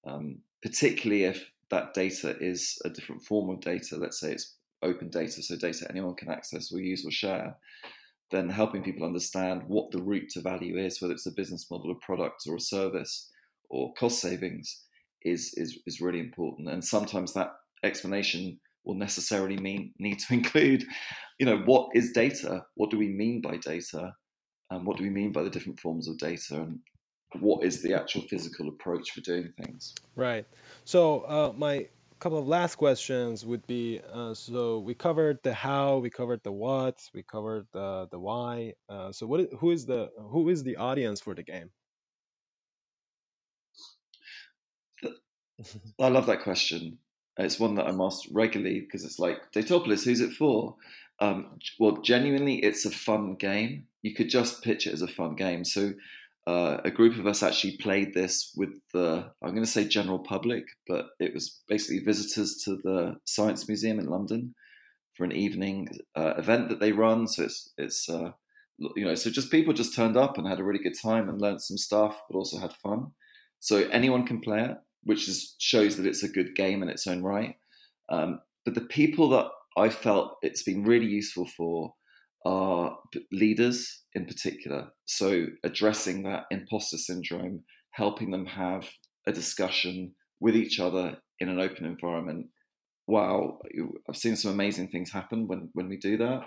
um, 0.05 0.39
particularly 0.61 1.25
if 1.25 1.51
that 1.71 1.93
data 1.93 2.35
is 2.39 2.77
a 2.85 2.89
different 2.89 3.21
form 3.21 3.49
of 3.49 3.61
data. 3.61 3.97
Let's 3.97 4.19
say 4.19 4.31
it's 4.31 4.55
open 4.81 5.09
data, 5.09 5.43
so 5.43 5.55
data 5.57 5.87
anyone 5.89 6.15
can 6.15 6.29
access 6.29 6.71
or 6.71 6.79
use 6.79 7.05
or 7.05 7.11
share 7.11 7.55
then 8.31 8.49
helping 8.49 8.83
people 8.83 9.05
understand 9.05 9.63
what 9.67 9.91
the 9.91 10.01
route 10.01 10.29
to 10.29 10.41
value 10.41 10.77
is, 10.77 11.01
whether 11.01 11.13
it's 11.13 11.25
a 11.25 11.31
business 11.31 11.69
model, 11.71 11.91
a 11.91 11.95
product, 11.95 12.43
or 12.47 12.55
a 12.55 12.59
service, 12.59 13.29
or 13.69 13.93
cost 13.93 14.19
savings, 14.19 14.83
is 15.23 15.53
is 15.57 15.79
is 15.85 16.01
really 16.01 16.19
important. 16.19 16.69
And 16.69 16.83
sometimes 16.83 17.33
that 17.33 17.51
explanation 17.83 18.59
will 18.85 18.95
necessarily 18.95 19.57
mean 19.57 19.93
need 19.99 20.19
to 20.19 20.33
include, 20.33 20.85
you 21.39 21.45
know, 21.45 21.59
what 21.65 21.89
is 21.93 22.11
data? 22.11 22.65
What 22.75 22.91
do 22.91 22.97
we 22.97 23.09
mean 23.09 23.41
by 23.41 23.57
data? 23.57 24.13
And 24.71 24.85
what 24.85 24.97
do 24.97 25.03
we 25.03 25.09
mean 25.09 25.31
by 25.31 25.41
the 25.41 25.49
different 25.49 25.79
forms 25.79 26.07
of 26.07 26.19
data? 26.19 26.61
And 26.61 26.79
what 27.39 27.63
is 27.63 27.81
the 27.81 27.93
actual 27.93 28.21
physical 28.23 28.69
approach 28.69 29.11
for 29.11 29.21
doing 29.21 29.53
things? 29.57 29.93
Right. 30.15 30.45
So 30.85 31.21
uh, 31.21 31.53
my 31.55 31.87
couple 32.19 32.37
of 32.37 32.47
last 32.47 32.75
questions 32.75 33.45
would 33.45 33.65
be 33.65 34.01
uh, 34.13 34.33
so 34.33 34.79
we 34.79 34.93
covered 34.93 35.39
the 35.41 35.53
how 35.53 35.97
we 35.97 36.09
covered 36.09 36.43
the 36.43 36.51
what 36.51 36.99
we 37.13 37.23
covered 37.23 37.65
the 37.71 38.07
the 38.11 38.19
why 38.19 38.73
uh, 38.89 39.11
so 39.11 39.25
what 39.25 39.39
is, 39.39 39.47
who 39.59 39.71
is 39.71 39.85
the 39.85 40.09
who 40.17 40.49
is 40.49 40.61
the 40.63 40.75
audience 40.75 41.21
for 41.21 41.33
the 41.33 41.43
game? 41.43 41.69
I 45.99 46.09
love 46.09 46.25
that 46.25 46.41
question. 46.41 46.97
It's 47.37 47.57
one 47.59 47.75
that 47.75 47.87
i'm 47.87 48.01
asked 48.01 48.27
regularly 48.33 48.81
because 48.81 49.05
it's 49.05 49.19
like 49.19 49.37
datopolis 49.55 50.03
who's 50.03 50.19
it 50.19 50.33
for? 50.33 50.75
Um, 51.21 51.57
well 51.79 52.01
genuinely 52.01 52.55
it's 52.55 52.85
a 52.85 52.91
fun 52.91 53.35
game. 53.35 53.85
You 54.01 54.13
could 54.13 54.29
just 54.29 54.61
pitch 54.61 54.87
it 54.87 54.93
as 54.93 55.01
a 55.01 55.07
fun 55.07 55.35
game. 55.35 55.63
So 55.63 55.93
uh, 56.49 56.81
a 56.83 56.89
group 56.89 57.15
of 57.19 57.27
us 57.27 57.43
actually 57.43 57.77
played 57.77 58.15
this 58.15 58.51
with 58.55 58.71
the 58.91 59.31
I'm 59.43 59.51
going 59.51 59.63
to 59.63 59.69
say 59.69 59.87
general 59.87 60.17
public, 60.17 60.63
but 60.87 61.09
it 61.19 61.31
was 61.31 61.61
basically 61.67 61.99
visitors 61.99 62.63
to 62.65 62.77
the 62.83 63.17
Science 63.25 63.67
Museum 63.67 63.99
in 63.99 64.07
London 64.07 64.55
for 65.15 65.25
an 65.25 65.31
evening 65.31 65.89
uh, 66.15 66.33
event 66.37 66.69
that 66.69 66.79
they 66.79 66.91
run. 66.91 67.27
So 67.27 67.43
it's 67.43 67.71
it's 67.77 68.09
uh, 68.09 68.31
you 68.95 69.05
know 69.05 69.13
so 69.13 69.29
just 69.29 69.51
people 69.51 69.73
just 69.73 69.95
turned 69.95 70.17
up 70.17 70.39
and 70.39 70.47
had 70.47 70.59
a 70.59 70.63
really 70.63 70.83
good 70.83 70.97
time 70.99 71.29
and 71.29 71.39
learned 71.39 71.61
some 71.61 71.77
stuff, 71.77 72.19
but 72.27 72.37
also 72.37 72.57
had 72.57 72.73
fun. 72.73 73.11
So 73.59 73.87
anyone 73.89 74.25
can 74.25 74.39
play 74.39 74.63
it, 74.63 74.77
which 75.03 75.29
is, 75.29 75.55
shows 75.59 75.97
that 75.97 76.07
it's 76.07 76.23
a 76.23 76.29
good 76.29 76.55
game 76.55 76.81
in 76.81 76.89
its 76.89 77.05
own 77.05 77.21
right. 77.21 77.57
Um, 78.09 78.39
but 78.65 78.73
the 78.73 78.81
people 78.81 79.29
that 79.29 79.49
I 79.77 79.89
felt 79.89 80.37
it's 80.41 80.63
been 80.63 80.83
really 80.83 81.05
useful 81.05 81.45
for 81.45 81.93
are 82.45 82.97
leaders 83.31 84.03
in 84.13 84.25
particular. 84.25 84.89
So 85.05 85.47
addressing 85.63 86.23
that 86.23 86.45
imposter 86.51 86.97
syndrome, 86.97 87.63
helping 87.91 88.31
them 88.31 88.45
have 88.45 88.89
a 89.27 89.31
discussion 89.31 90.13
with 90.39 90.55
each 90.55 90.79
other 90.79 91.17
in 91.39 91.49
an 91.49 91.59
open 91.59 91.85
environment. 91.85 92.47
Wow, 93.07 93.59
I've 94.07 94.17
seen 94.17 94.35
some 94.35 94.51
amazing 94.51 94.89
things 94.89 95.11
happen 95.11 95.47
when 95.47 95.69
when 95.73 95.89
we 95.89 95.97
do 95.97 96.17
that. 96.17 96.43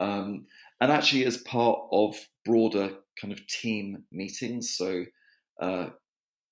Um, 0.00 0.46
and 0.80 0.90
actually, 0.90 1.24
as 1.24 1.36
part 1.38 1.78
of 1.92 2.16
broader 2.44 2.90
kind 3.20 3.32
of 3.32 3.46
team 3.46 4.04
meetings, 4.10 4.74
so 4.76 5.04
uh, 5.60 5.90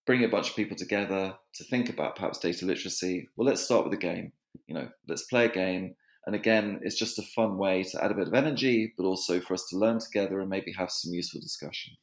bringing 0.07 0.27
a 0.27 0.31
bunch 0.31 0.51
of 0.51 0.57
people 0.57 0.77
together 0.77 1.35
to 1.55 1.65
think 1.65 1.89
about 1.89 2.17
perhaps 2.17 2.39
data 2.39 2.65
literacy. 2.65 3.29
Well, 3.37 3.47
let's 3.47 3.63
start 3.63 3.85
with 3.85 3.95
a 3.95 3.97
game. 4.01 4.33
You 4.67 4.75
know, 4.75 4.89
let's 5.09 5.25
play 5.25 5.47
a 5.47 5.53
game 5.53 5.97
And 6.27 6.35
again, 6.35 6.81
it's 6.83 6.97
just 6.97 7.19
a 7.19 7.23
fun 7.23 7.57
way 7.57 7.83
to 7.83 8.05
add 8.05 8.11
a 8.11 8.15
bit 8.15 8.29
of 8.29 8.35
energy, 8.35 8.93
but 8.97 9.05
also 9.05 9.41
for 9.41 9.55
us 9.55 9.67
to 9.71 9.77
learn 9.77 9.99
together 9.99 10.41
and 10.41 10.51
maybe 10.51 10.73
have 10.73 10.91
some 10.91 11.13
useful 11.13 11.41
discussion. 11.41 11.95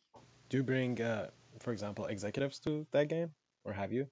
Do 0.50 0.58
you 0.58 0.64
bring, 0.64 1.02
uh, 1.02 1.30
for 1.60 1.72
example, 1.72 2.06
executives 2.06 2.60
to 2.60 2.88
that 2.92 3.10
game, 3.10 3.32
or 3.64 3.74
have 3.74 3.92
you? 3.92 4.08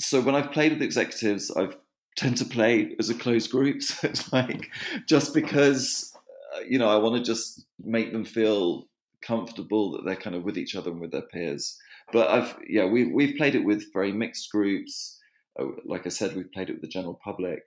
So 0.00 0.20
when 0.20 0.34
I've 0.34 0.50
played 0.50 0.72
with 0.72 0.82
executives, 0.82 1.50
I've 1.50 1.76
tend 2.16 2.36
to 2.38 2.44
play 2.44 2.94
as 2.98 3.10
a 3.10 3.14
closed 3.14 3.50
group. 3.50 3.82
So 3.82 4.08
it's 4.08 4.32
like 4.32 4.70
just 5.06 5.34
because 5.34 6.12
uh, 6.56 6.60
you 6.68 6.78
know 6.78 6.88
I 6.88 6.96
want 6.96 7.16
to 7.16 7.22
just 7.22 7.64
make 7.78 8.12
them 8.12 8.24
feel 8.24 8.88
comfortable 9.22 9.92
that 9.92 10.04
they're 10.04 10.16
kind 10.16 10.34
of 10.34 10.44
with 10.44 10.56
each 10.58 10.74
other 10.74 10.90
and 10.90 11.00
with 11.00 11.12
their 11.12 11.22
peers. 11.32 11.78
But 12.12 12.28
I've 12.28 12.56
yeah 12.68 12.86
we 12.86 13.04
we've 13.04 13.36
played 13.36 13.54
it 13.54 13.64
with 13.64 13.92
very 13.92 14.12
mixed 14.12 14.50
groups. 14.50 15.18
Uh, 15.58 15.66
like 15.84 16.06
I 16.06 16.10
said, 16.10 16.34
we've 16.34 16.52
played 16.52 16.70
it 16.70 16.74
with 16.74 16.82
the 16.82 16.88
general 16.88 17.20
public. 17.22 17.62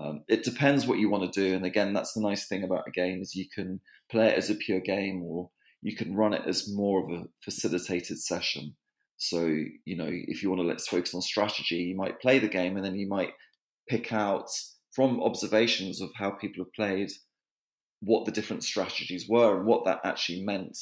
Um, 0.00 0.22
it 0.28 0.44
depends 0.44 0.86
what 0.86 0.98
you 0.98 1.10
want 1.10 1.32
to 1.32 1.40
do, 1.40 1.56
and 1.56 1.64
again, 1.64 1.92
that's 1.92 2.12
the 2.12 2.20
nice 2.20 2.46
thing 2.46 2.62
about 2.62 2.86
a 2.86 2.90
game 2.90 3.20
is 3.20 3.34
you 3.34 3.46
can 3.52 3.80
play 4.10 4.28
it 4.28 4.38
as 4.38 4.48
a 4.48 4.54
pure 4.54 4.80
game, 4.80 5.22
or 5.22 5.50
you 5.82 5.96
can 5.96 6.14
run 6.14 6.34
it 6.34 6.42
as 6.46 6.72
more 6.72 7.02
of 7.02 7.20
a 7.20 7.24
facilitated 7.44 8.18
session. 8.18 8.76
So 9.16 9.46
you 9.84 9.96
know, 9.96 10.08
if 10.08 10.42
you 10.42 10.50
want 10.50 10.60
to 10.60 10.66
let's 10.66 10.86
focus 10.86 11.14
on 11.14 11.22
strategy, 11.22 11.76
you 11.76 11.96
might 11.96 12.20
play 12.20 12.38
the 12.38 12.48
game, 12.48 12.76
and 12.76 12.84
then 12.84 12.94
you 12.94 13.08
might 13.08 13.32
pick 13.88 14.12
out 14.12 14.48
from 14.94 15.22
observations 15.22 16.00
of 16.00 16.10
how 16.14 16.30
people 16.30 16.64
have 16.64 16.72
played 16.74 17.10
what 18.00 18.24
the 18.24 18.32
different 18.32 18.62
strategies 18.62 19.26
were 19.28 19.56
and 19.56 19.66
what 19.66 19.84
that 19.84 20.00
actually 20.04 20.42
meant 20.42 20.78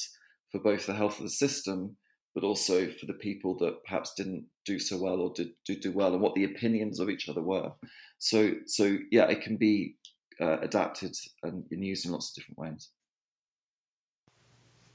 for 0.51 0.59
both 0.59 0.85
the 0.85 0.93
health 0.93 1.17
of 1.17 1.23
the 1.23 1.29
system 1.29 1.97
but 2.35 2.43
also 2.43 2.91
for 2.91 3.07
the 3.07 3.13
people 3.13 3.57
that 3.57 3.83
perhaps 3.83 4.13
didn't 4.15 4.45
do 4.63 4.77
so 4.77 4.95
well 5.01 5.19
or 5.19 5.31
did, 5.33 5.49
did 5.65 5.79
do 5.79 5.91
well 5.91 6.13
and 6.13 6.21
what 6.21 6.35
the 6.35 6.43
opinions 6.43 6.99
of 6.99 7.09
each 7.09 7.27
other 7.27 7.41
were 7.41 7.71
so 8.19 8.53
so 8.65 8.97
yeah 9.11 9.25
it 9.25 9.41
can 9.41 9.57
be 9.57 9.95
uh, 10.41 10.59
adapted 10.59 11.15
and, 11.43 11.63
and 11.71 11.83
used 11.83 12.05
in 12.05 12.11
lots 12.11 12.29
of 12.29 12.35
different 12.35 12.57
ways 12.57 12.89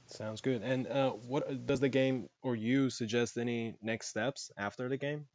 sounds 0.07 0.41
good 0.41 0.61
and 0.61 0.87
uh, 0.87 1.11
what 1.11 1.65
does 1.65 1.79
the 1.79 1.89
game 1.89 2.27
or 2.43 2.55
you 2.55 2.89
suggest 2.89 3.37
any 3.37 3.75
next 3.81 4.07
steps 4.07 4.51
after 4.57 4.87
the 4.87 4.97
game 4.97 5.25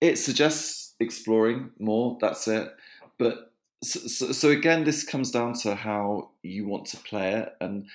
it 0.00 0.18
suggests 0.18 0.94
exploring 0.98 1.70
more. 1.78 2.16
That's 2.20 2.48
it. 2.48 2.68
But 3.18 3.52
so, 3.82 4.32
so, 4.32 4.50
again, 4.50 4.84
this 4.84 5.04
comes 5.04 5.30
down 5.30 5.54
to 5.60 5.74
how 5.74 6.30
you 6.42 6.66
want 6.66 6.86
to 6.86 6.96
play 6.98 7.34
it. 7.34 7.54
And 7.60 7.86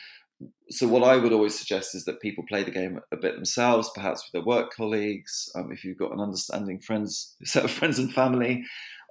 so, 0.70 0.88
what 0.88 1.04
I 1.04 1.16
would 1.16 1.34
always 1.34 1.58
suggest 1.58 1.96
is 1.96 2.06
that 2.06 2.22
people 2.22 2.44
play 2.48 2.64
the 2.64 2.72
game 2.72 3.00
a 3.12 3.18
bit 3.18 3.36
themselves, 3.36 3.92
perhaps 3.94 4.24
with 4.24 4.32
their 4.34 4.46
work 4.46 4.74
colleagues. 4.74 5.50
Um, 5.56 5.72
if 5.72 5.84
you've 5.84 5.98
got 5.98 6.12
an 6.12 6.20
understanding 6.20 6.80
friends 6.80 7.36
set 7.44 7.64
of 7.64 7.72
friends 7.72 8.00
and 8.00 8.14
family, 8.14 8.64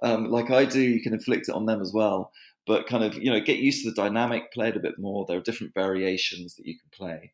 um, 0.03 0.29
like 0.29 0.51
I 0.51 0.65
do, 0.65 0.81
you 0.81 1.01
can 1.01 1.13
inflict 1.13 1.49
it 1.49 1.55
on 1.55 1.65
them 1.65 1.81
as 1.81 1.93
well. 1.93 2.31
But 2.67 2.87
kind 2.87 3.03
of, 3.03 3.15
you 3.15 3.31
know, 3.31 3.39
get 3.39 3.59
used 3.59 3.83
to 3.83 3.91
the 3.91 3.95
dynamic, 3.95 4.51
play 4.51 4.69
it 4.69 4.77
a 4.77 4.81
bit 4.81 4.95
more. 4.97 5.25
There 5.27 5.37
are 5.37 5.41
different 5.41 5.75
variations 5.75 6.55
that 6.55 6.65
you 6.65 6.75
can 6.79 6.89
play. 6.91 7.31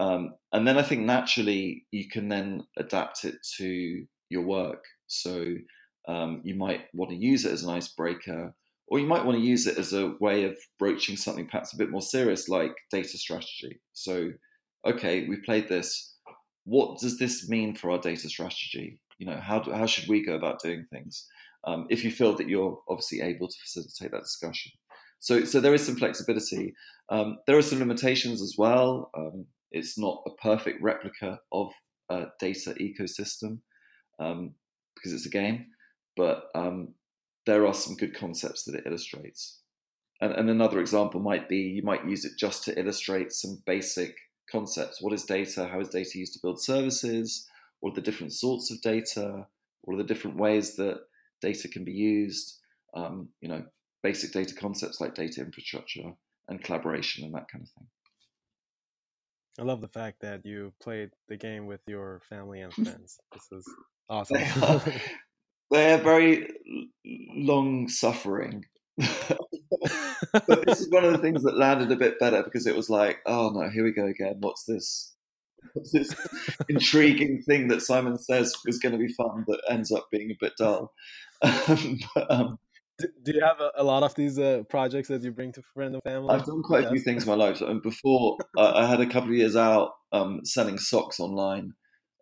Um, 0.00 0.34
and 0.52 0.66
then 0.66 0.78
I 0.78 0.82
think 0.82 1.02
naturally 1.02 1.84
you 1.90 2.08
can 2.08 2.28
then 2.28 2.62
adapt 2.78 3.24
it 3.24 3.36
to 3.58 4.06
your 4.30 4.42
work. 4.42 4.84
So 5.06 5.44
um, 6.08 6.40
you 6.44 6.54
might 6.54 6.86
want 6.94 7.10
to 7.10 7.16
use 7.16 7.44
it 7.44 7.52
as 7.52 7.62
an 7.62 7.70
icebreaker, 7.70 8.54
or 8.88 8.98
you 8.98 9.06
might 9.06 9.24
want 9.24 9.38
to 9.38 9.44
use 9.44 9.66
it 9.66 9.78
as 9.78 9.92
a 9.92 10.14
way 10.20 10.44
of 10.44 10.56
broaching 10.78 11.16
something 11.16 11.46
perhaps 11.46 11.72
a 11.72 11.76
bit 11.76 11.90
more 11.90 12.02
serious, 12.02 12.48
like 12.48 12.74
data 12.90 13.16
strategy. 13.16 13.80
So, 13.92 14.30
okay, 14.86 15.26
we 15.26 15.36
played 15.36 15.68
this. 15.68 16.14
What 16.64 17.00
does 17.00 17.18
this 17.18 17.48
mean 17.48 17.74
for 17.74 17.90
our 17.90 17.98
data 17.98 18.28
strategy? 18.28 19.00
You 19.18 19.26
know, 19.26 19.38
how 19.40 19.60
do, 19.60 19.72
how 19.72 19.86
should 19.86 20.08
we 20.08 20.24
go 20.24 20.34
about 20.34 20.62
doing 20.62 20.86
things? 20.90 21.26
Um, 21.66 21.86
if 21.88 22.04
you 22.04 22.10
feel 22.10 22.36
that 22.36 22.48
you're 22.48 22.78
obviously 22.88 23.22
able 23.22 23.48
to 23.48 23.56
facilitate 23.62 24.12
that 24.12 24.22
discussion. 24.22 24.72
So, 25.20 25.44
so 25.44 25.60
there 25.60 25.72
is 25.72 25.84
some 25.84 25.96
flexibility. 25.96 26.74
Um, 27.08 27.38
there 27.46 27.56
are 27.56 27.62
some 27.62 27.78
limitations 27.78 28.42
as 28.42 28.56
well. 28.58 29.10
Um, 29.16 29.46
it's 29.70 29.98
not 29.98 30.22
a 30.26 30.30
perfect 30.42 30.82
replica 30.82 31.38
of 31.52 31.70
a 32.10 32.26
data 32.38 32.74
ecosystem 32.78 33.60
um, 34.18 34.54
because 34.94 35.12
it's 35.14 35.26
a 35.26 35.30
game, 35.30 35.66
but 36.16 36.44
um, 36.54 36.94
there 37.46 37.66
are 37.66 37.74
some 37.74 37.96
good 37.96 38.14
concepts 38.14 38.64
that 38.64 38.74
it 38.74 38.84
illustrates. 38.86 39.58
And, 40.20 40.32
and, 40.32 40.48
another 40.48 40.80
example 40.80 41.20
might 41.20 41.48
be 41.48 41.58
you 41.58 41.82
might 41.82 42.06
use 42.06 42.24
it 42.24 42.32
just 42.38 42.64
to 42.64 42.78
illustrate 42.78 43.32
some 43.32 43.62
basic 43.66 44.14
concepts. 44.50 45.02
What 45.02 45.12
is 45.12 45.24
data? 45.24 45.66
How 45.66 45.80
is 45.80 45.88
data 45.88 46.18
used 46.18 46.34
to 46.34 46.38
build 46.40 46.62
services? 46.62 47.46
What 47.80 47.92
are 47.92 47.96
the 47.96 48.02
different 48.02 48.32
sorts 48.32 48.70
of 48.70 48.80
data? 48.80 49.46
What 49.82 49.94
are 49.94 49.98
the 49.98 50.04
different 50.08 50.36
ways 50.36 50.76
that 50.76 51.00
data 51.42 51.68
can 51.68 51.84
be 51.84 51.92
used? 51.92 52.58
Um, 52.94 53.28
you 53.40 53.48
know, 53.48 53.64
basic 54.02 54.32
data 54.32 54.54
concepts 54.54 55.00
like 55.00 55.14
data 55.14 55.40
infrastructure 55.40 56.12
and 56.48 56.62
collaboration 56.62 57.24
and 57.24 57.34
that 57.34 57.48
kind 57.50 57.64
of 57.64 57.70
thing. 57.70 57.88
I 59.58 59.62
love 59.62 59.80
the 59.80 59.88
fact 59.88 60.20
that 60.20 60.44
you 60.46 60.72
played 60.80 61.10
the 61.28 61.36
game 61.36 61.66
with 61.66 61.80
your 61.86 62.22
family 62.28 62.60
and 62.60 62.72
friends. 62.74 63.18
this 63.32 63.48
is 63.52 63.66
Awesome. 64.08 64.36
They 64.38 64.44
are, 64.66 64.82
they 65.74 65.92
are 65.92 65.98
very 65.98 66.48
long 67.34 67.88
suffering. 67.88 68.64
but 68.96 70.64
this 70.66 70.80
is 70.80 70.90
one 70.90 71.04
of 71.04 71.12
the 71.12 71.18
things 71.18 71.42
that 71.42 71.58
landed 71.58 71.90
a 71.90 71.96
bit 71.96 72.18
better 72.20 72.44
because 72.44 72.66
it 72.66 72.76
was 72.76 72.88
like, 72.88 73.18
oh 73.26 73.50
no, 73.50 73.68
here 73.68 73.84
we 73.84 73.92
go 73.92 74.06
again. 74.06 74.36
What's 74.38 74.64
this? 74.64 75.12
What's 75.72 75.92
this 75.92 76.14
intriguing 76.68 77.42
thing 77.42 77.68
that 77.68 77.82
Simon 77.82 78.18
says 78.18 78.54
is 78.66 78.78
going 78.78 78.92
to 78.92 78.98
be 78.98 79.12
fun 79.14 79.44
that 79.48 79.62
ends 79.68 79.90
up 79.90 80.06
being 80.12 80.30
a 80.30 80.36
bit 80.40 80.52
dull? 80.58 80.92
Um, 81.42 81.98
but, 82.14 82.30
um, 82.30 82.58
do, 82.96 83.08
do, 83.22 83.32
you 83.34 83.40
have 83.42 83.60
a, 83.60 83.70
a 83.76 83.84
lot 83.84 84.02
of 84.02 84.14
these 84.14 84.38
uh, 84.38 84.62
projects 84.70 85.08
that 85.08 85.22
you 85.22 85.30
bring 85.30 85.52
to 85.52 85.62
friends 85.74 85.92
and 85.92 86.02
family? 86.04 86.30
I've 86.30 86.46
done 86.46 86.62
quite 86.62 86.84
a 86.84 86.90
few 86.90 87.00
things 87.00 87.24
in 87.24 87.28
my 87.28 87.34
life. 87.34 87.60
And 87.60 87.82
before, 87.82 88.38
I 88.56 88.86
had 88.86 89.00
a 89.00 89.06
couple 89.06 89.30
of 89.30 89.36
years 89.36 89.56
out 89.56 89.90
um, 90.12 90.40
selling 90.44 90.78
socks 90.78 91.20
online 91.20 91.74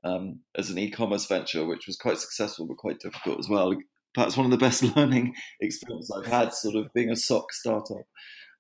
um, 0.04 0.40
as 0.56 0.70
an 0.70 0.78
e-commerce 0.78 1.26
venture, 1.26 1.64
which 1.64 1.86
was 1.86 1.96
quite 1.96 2.18
successful 2.18 2.66
but 2.66 2.76
quite 2.76 3.00
difficult 3.00 3.38
as 3.38 3.48
well. 3.48 3.74
Perhaps 4.14 4.36
one 4.36 4.46
of 4.46 4.50
the 4.50 4.58
best 4.58 4.82
learning 4.96 5.34
experiences 5.60 6.14
I've 6.16 6.30
had, 6.30 6.52
sort 6.52 6.76
of 6.76 6.92
being 6.92 7.10
a 7.10 7.16
sock 7.16 7.52
startup. 7.52 8.04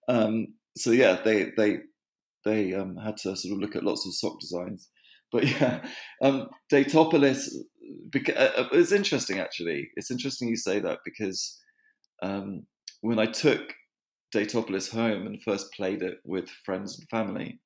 Um, 0.08 0.54
so 0.76 0.90
yeah, 0.90 1.20
they 1.24 1.50
they 1.56 1.78
they 2.44 2.74
um, 2.74 2.96
had 2.96 3.16
to 3.18 3.36
sort 3.36 3.52
of 3.52 3.58
look 3.58 3.76
at 3.76 3.84
lots 3.84 4.06
of 4.06 4.14
sock 4.14 4.40
designs. 4.40 4.88
But 5.30 5.46
yeah, 5.60 5.84
um, 6.22 6.48
Datopolis. 6.72 7.48
Uh, 8.14 8.30
uh, 8.30 8.68
it's 8.72 8.92
interesting 8.92 9.38
actually. 9.38 9.90
It's 9.96 10.10
interesting 10.10 10.48
you 10.48 10.56
say 10.56 10.80
that 10.80 11.00
because 11.04 11.58
um, 12.22 12.66
when 13.00 13.18
I 13.18 13.26
took 13.26 13.74
Datopolis 14.34 14.90
home 14.90 15.26
and 15.26 15.42
first 15.42 15.72
played 15.72 16.02
it 16.02 16.18
with 16.24 16.48
friends 16.64 16.98
and 16.98 17.08
family, 17.08 17.60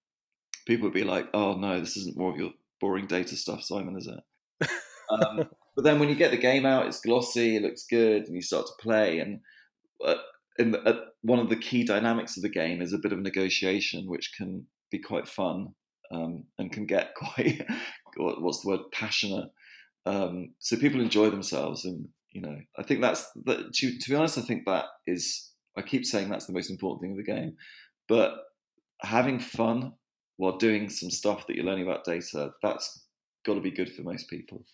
people 0.67 0.85
would 0.85 0.95
be 0.95 1.05
like, 1.05 1.29
"Oh 1.35 1.55
no, 1.55 1.79
this 1.79 1.97
isn't 1.97 2.17
more 2.17 2.33
of 2.33 2.39
your 2.39 2.51
boring 2.81 3.07
data 3.07 3.37
stuff, 3.37 3.63
Simon, 3.63 3.97
is 3.97 4.09
it? 4.09 4.69
um, 5.11 5.49
but 5.75 5.85
then 5.85 5.99
when 5.99 6.09
you 6.09 6.15
get 6.15 6.31
the 6.31 6.37
game 6.37 6.65
out, 6.65 6.87
it's 6.87 7.01
glossy, 7.01 7.57
it 7.57 7.63
looks 7.63 7.85
good, 7.89 8.27
and 8.27 8.35
you 8.35 8.43
start 8.43 8.67
to 8.67 8.83
play. 8.83 9.19
And 9.19 9.41
uh, 10.05 10.15
the, 10.59 10.81
uh, 10.81 11.01
one 11.23 11.39
of 11.39 11.51
the 11.51 11.57
key 11.57 11.85
dynamics 11.85 12.37
of 12.37 12.43
the 12.43 12.49
game 12.49 12.81
is 12.81 12.93
a 12.93 12.99
bit 12.99 13.13
of 13.13 13.19
negotiation, 13.19 14.09
which 14.09 14.33
can 14.37 14.67
be 14.91 14.99
quite 14.99 15.29
fun 15.29 15.75
um, 16.11 16.45
and 16.59 16.73
can 16.73 16.87
get 16.87 17.15
quite 17.17 17.67
what's 18.17 18.63
the 18.63 18.69
word 18.69 18.81
passionate. 18.93 19.51
Um, 20.07 20.55
so 20.61 20.77
people 20.77 21.01
enjoy 21.01 21.31
themselves, 21.31 21.85
and 21.85 22.09
you 22.31 22.41
know, 22.41 22.57
I 22.79 22.83
think 22.83 23.01
that's 23.01 23.27
that. 23.45 23.73
To, 23.73 23.99
to 23.99 24.11
be 24.11 24.17
honest, 24.17 24.39
I 24.39 24.43
think 24.43 24.65
that 24.67 24.87
is. 25.07 25.51
I 25.79 25.83
keep 25.83 26.07
saying 26.07 26.31
that's 26.31 26.47
the 26.47 26.55
most 26.55 26.71
important 26.71 27.03
thing 27.03 27.11
of 27.11 27.19
the 27.19 27.33
game, 27.33 27.57
but 28.09 28.33
having 29.03 29.39
fun 29.39 29.93
while 30.37 30.57
doing 30.57 30.89
some 30.89 31.11
stuff 31.11 31.47
that 31.47 31.57
you're 31.57 31.65
learning 31.65 31.87
about 31.87 32.05
data, 32.05 32.51
that's 32.63 33.07
got 33.45 33.55
to 33.55 33.61
be 33.61 33.71
good 33.71 33.93
for 33.93 34.03
most 34.03 34.29
people. 34.29 34.65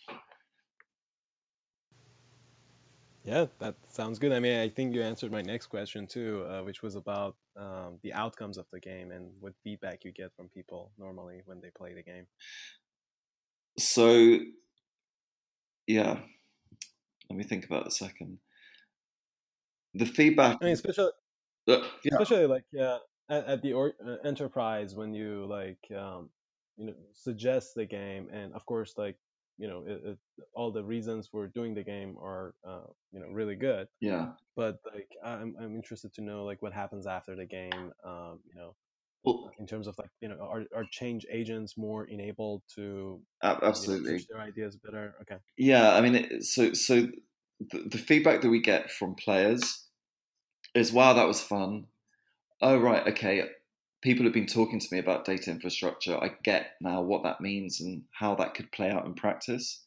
Yeah, 3.24 3.46
that 3.60 3.76
sounds 3.88 4.18
good. 4.18 4.32
I 4.32 4.40
mean, 4.40 4.58
I 4.58 4.68
think 4.68 4.94
you 4.94 5.02
answered 5.02 5.30
my 5.30 5.42
next 5.42 5.66
question 5.66 6.08
too, 6.08 6.44
uh, 6.48 6.62
which 6.62 6.82
was 6.82 6.96
about 6.96 7.36
um, 7.56 7.98
the 8.02 8.12
outcomes 8.12 8.58
of 8.58 8.66
the 8.72 8.80
game 8.80 9.12
and 9.12 9.30
what 9.38 9.52
feedback 9.62 10.04
you 10.04 10.10
get 10.10 10.34
from 10.36 10.48
people 10.48 10.90
normally 10.98 11.42
when 11.44 11.60
they 11.60 11.70
play 11.70 11.94
the 11.94 12.02
game. 12.02 12.26
So, 13.78 14.38
yeah, 15.86 16.18
let 17.30 17.36
me 17.36 17.44
think 17.44 17.64
about 17.64 17.86
a 17.86 17.92
second. 17.92 18.38
The 19.94 20.06
feedback. 20.06 20.58
I 20.60 20.64
mean, 20.64 20.74
especially, 20.74 21.12
uh, 21.68 21.76
yeah. 22.04 22.16
especially 22.18 22.46
like 22.46 22.64
yeah, 22.72 22.98
at, 23.28 23.46
at 23.46 23.62
the 23.62 23.72
or, 23.72 23.94
uh, 24.04 24.16
enterprise 24.24 24.94
when 24.94 25.14
you 25.14 25.46
like 25.46 25.80
um, 25.96 26.30
you 26.76 26.86
know 26.86 26.94
suggest 27.12 27.74
the 27.74 27.86
game 27.86 28.28
and 28.32 28.54
of 28.54 28.64
course 28.66 28.94
like 28.96 29.18
you 29.58 29.68
know 29.68 29.84
it, 29.86 30.00
it, 30.04 30.18
all 30.54 30.70
the 30.72 30.84
reasons 30.84 31.28
for 31.28 31.46
doing 31.48 31.74
the 31.74 31.82
game 31.84 32.16
are 32.18 32.54
uh, 32.64 32.86
you 33.12 33.20
know 33.20 33.28
really 33.28 33.56
good. 33.56 33.88
Yeah. 34.00 34.34
But 34.56 34.80
like 34.92 35.10
i'm 35.24 35.56
i'm 35.60 35.74
interested 35.76 36.12
to 36.14 36.22
know 36.22 36.44
like 36.44 36.62
what 36.62 36.72
happens 36.74 37.06
after 37.06 37.36
the 37.36 37.46
game 37.46 37.92
um, 38.04 38.40
you 38.46 38.54
know 38.54 38.76
well, 39.24 39.52
in 39.58 39.66
terms 39.66 39.86
of 39.86 39.96
like 39.98 40.10
you 40.20 40.28
know 40.28 40.40
are, 40.40 40.64
are 40.74 40.84
change 40.90 41.26
agents 41.30 41.76
more 41.76 42.06
enabled 42.06 42.62
to 42.76 43.22
absolutely 43.42 44.12
you 44.12 44.18
know, 44.18 44.24
their 44.30 44.40
ideas 44.40 44.76
better? 44.76 45.14
Okay. 45.22 45.38
Yeah 45.56 45.94
i 45.94 46.00
mean 46.00 46.40
so 46.42 46.72
so 46.72 47.08
the, 47.60 47.78
the 47.90 47.98
feedback 47.98 48.40
that 48.40 48.50
we 48.50 48.60
get 48.60 48.90
from 48.90 49.14
players 49.14 49.88
is, 50.74 50.92
"Wow, 50.92 51.14
that 51.14 51.26
was 51.28 51.42
fun." 51.42 51.88
Oh 52.62 52.78
right, 52.78 53.04
okay. 53.08 53.42
People 54.02 54.24
have 54.24 54.32
been 54.32 54.46
talking 54.46 54.78
to 54.78 54.88
me 54.92 55.00
about 55.00 55.24
data 55.24 55.50
infrastructure. 55.50 56.16
I 56.16 56.30
get 56.44 56.74
now 56.80 57.02
what 57.02 57.24
that 57.24 57.40
means 57.40 57.80
and 57.80 58.02
how 58.12 58.36
that 58.36 58.54
could 58.54 58.70
play 58.70 58.88
out 58.88 59.04
in 59.04 59.14
practice. 59.14 59.82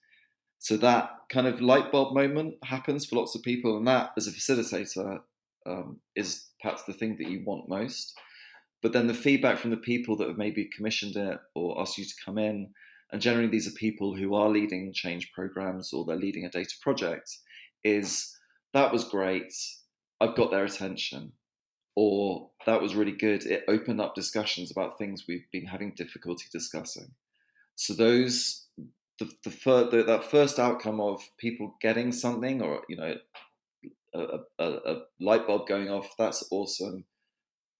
So 0.60 0.76
that 0.78 1.10
kind 1.30 1.48
of 1.48 1.62
light 1.62 1.92
bulb 1.92 2.14
moment 2.14 2.56
happens 2.64 3.06
for 3.06 3.16
lots 3.16 3.34
of 3.34 3.44
people, 3.44 3.78
and 3.78 3.88
that, 3.88 4.12
as 4.18 4.28
a 4.28 4.32
facilitator, 4.32 5.20
um, 5.66 6.00
is 6.16 6.50
perhaps 6.62 6.84
the 6.84 6.94
thing 6.94 7.16
that 7.18 7.30
you 7.30 7.44
want 7.46 7.70
most. 7.70 8.14
But 8.82 8.92
then 8.92 9.08
the 9.08 9.14
feedback 9.14 9.58
from 9.58 9.72
the 9.72 9.78
people 9.78 10.18
that 10.18 10.28
have 10.28 10.38
maybe 10.38 10.70
commissioned 10.76 11.16
it 11.16 11.40
or 11.56 11.80
asked 11.80 11.98
you 11.98 12.06
to 12.06 12.14
come 12.26 12.38
in, 12.38 12.72
and 13.12 13.22
generally 13.22 13.48
these 13.48 13.68
are 13.68 13.80
people 13.80 14.16
who 14.16 14.36
are 14.36 14.50
leading 14.50 14.92
change 14.94 15.32
programs 15.34 15.94
or 15.94 16.04
they're 16.04 16.18
leading 16.18 16.46
a 16.46 16.50
data 16.50 16.74
project, 16.82 17.38
is 17.86 18.36
that 18.74 18.92
was 18.92 19.06
great. 19.06 19.54
I've 20.20 20.36
got 20.36 20.52
their 20.52 20.66
attention. 20.66 21.32
Or 21.96 22.50
that 22.66 22.82
was 22.82 22.96
really 22.96 23.14
good. 23.14 23.46
It 23.46 23.64
opened 23.68 24.02
up 24.02 24.16
discussions 24.16 24.72
about 24.72 24.98
things 24.98 25.26
we've 25.28 25.50
been 25.52 25.66
having 25.66 25.94
difficulty 25.96 26.46
discussing. 26.52 27.14
So 27.76 27.94
those 27.94 28.66
the, 29.20 29.32
the, 29.44 29.90
the, 29.92 30.04
that 30.08 30.30
first 30.30 30.60
outcome 30.60 31.00
of 31.00 31.22
people 31.38 31.76
getting 31.82 32.12
something 32.12 32.62
or 32.62 32.82
you 32.90 32.98
know 32.98 33.16
a, 34.14 34.40
a, 34.60 34.66
a, 34.66 35.02
light 35.20 35.48
bulb 35.48 35.68
going 35.68 35.90
off 35.90 36.16
that's 36.18 36.48
awesome 36.52 37.06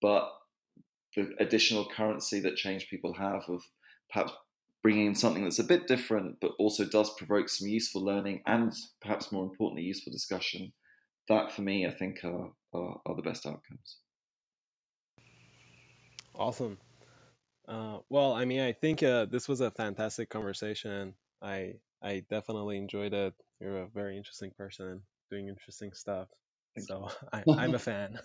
but 0.02 0.30
the 1.16 1.34
additional 1.40 1.88
currency 1.90 2.40
that 2.42 2.56
change 2.56 2.90
people 2.90 3.14
have 3.14 3.44
of 3.50 3.64
perhaps 4.12 4.34
bringing 4.84 5.08
in 5.08 5.16
something 5.16 5.44
that's 5.44 5.60
a 5.60 5.64
bit 5.64 5.88
different 5.88 6.38
but 6.42 6.52
also 6.60 6.86
does 6.86 7.14
provoke 7.16 7.50
some 7.50 7.68
useful 7.68 8.04
learning 8.04 8.42
and 8.46 8.74
perhaps 9.02 9.32
more 9.32 9.44
importantly 9.44 9.84
useful 9.84 10.14
discussion 10.14 10.72
that 11.28 11.52
for 11.52 11.62
me 11.62 11.86
i 11.86 11.92
think 11.92 12.20
are, 12.24 12.52
are, 12.74 13.02
are 13.06 13.16
the 13.16 13.22
best 13.22 13.46
outcomes 13.46 13.98
awesome 16.38 16.78
uh, 17.68 18.00
well 18.10 18.34
i 18.34 18.46
mean 18.46 18.62
i 18.62 18.72
think 18.72 19.04
uh, 19.04 19.26
this 19.26 19.48
was 19.48 19.62
a 19.62 19.72
fantastic 19.72 20.30
conversation 20.30 21.14
I 21.42 21.76
I 22.02 22.24
definitely 22.30 22.78
enjoyed 22.78 23.14
it. 23.14 23.34
You're 23.60 23.84
a 23.84 23.88
very 23.88 24.18
interesting 24.18 24.52
person 24.58 25.02
doing 25.30 25.48
interesting 25.48 25.94
stuff. 25.94 26.28
So 26.80 27.10
I, 27.34 27.44
I'm 27.48 27.76
a 27.76 27.80
fan. 27.90 28.20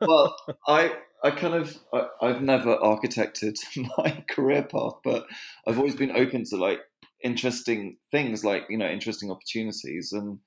well, 0.00 0.36
I 0.66 0.96
I 1.22 1.30
kind 1.30 1.54
of 1.54 1.76
I, 1.92 2.08
I've 2.20 2.42
never 2.42 2.76
architected 2.76 3.56
my 3.96 4.24
career 4.28 4.64
path, 4.64 4.94
but 5.04 5.26
I've 5.66 5.78
always 5.78 5.96
been 5.96 6.16
open 6.16 6.44
to 6.46 6.56
like 6.56 6.80
interesting 7.22 7.96
things, 8.10 8.44
like 8.44 8.64
you 8.68 8.78
know, 8.78 8.88
interesting 8.88 9.30
opportunities, 9.30 10.12
and 10.12 10.38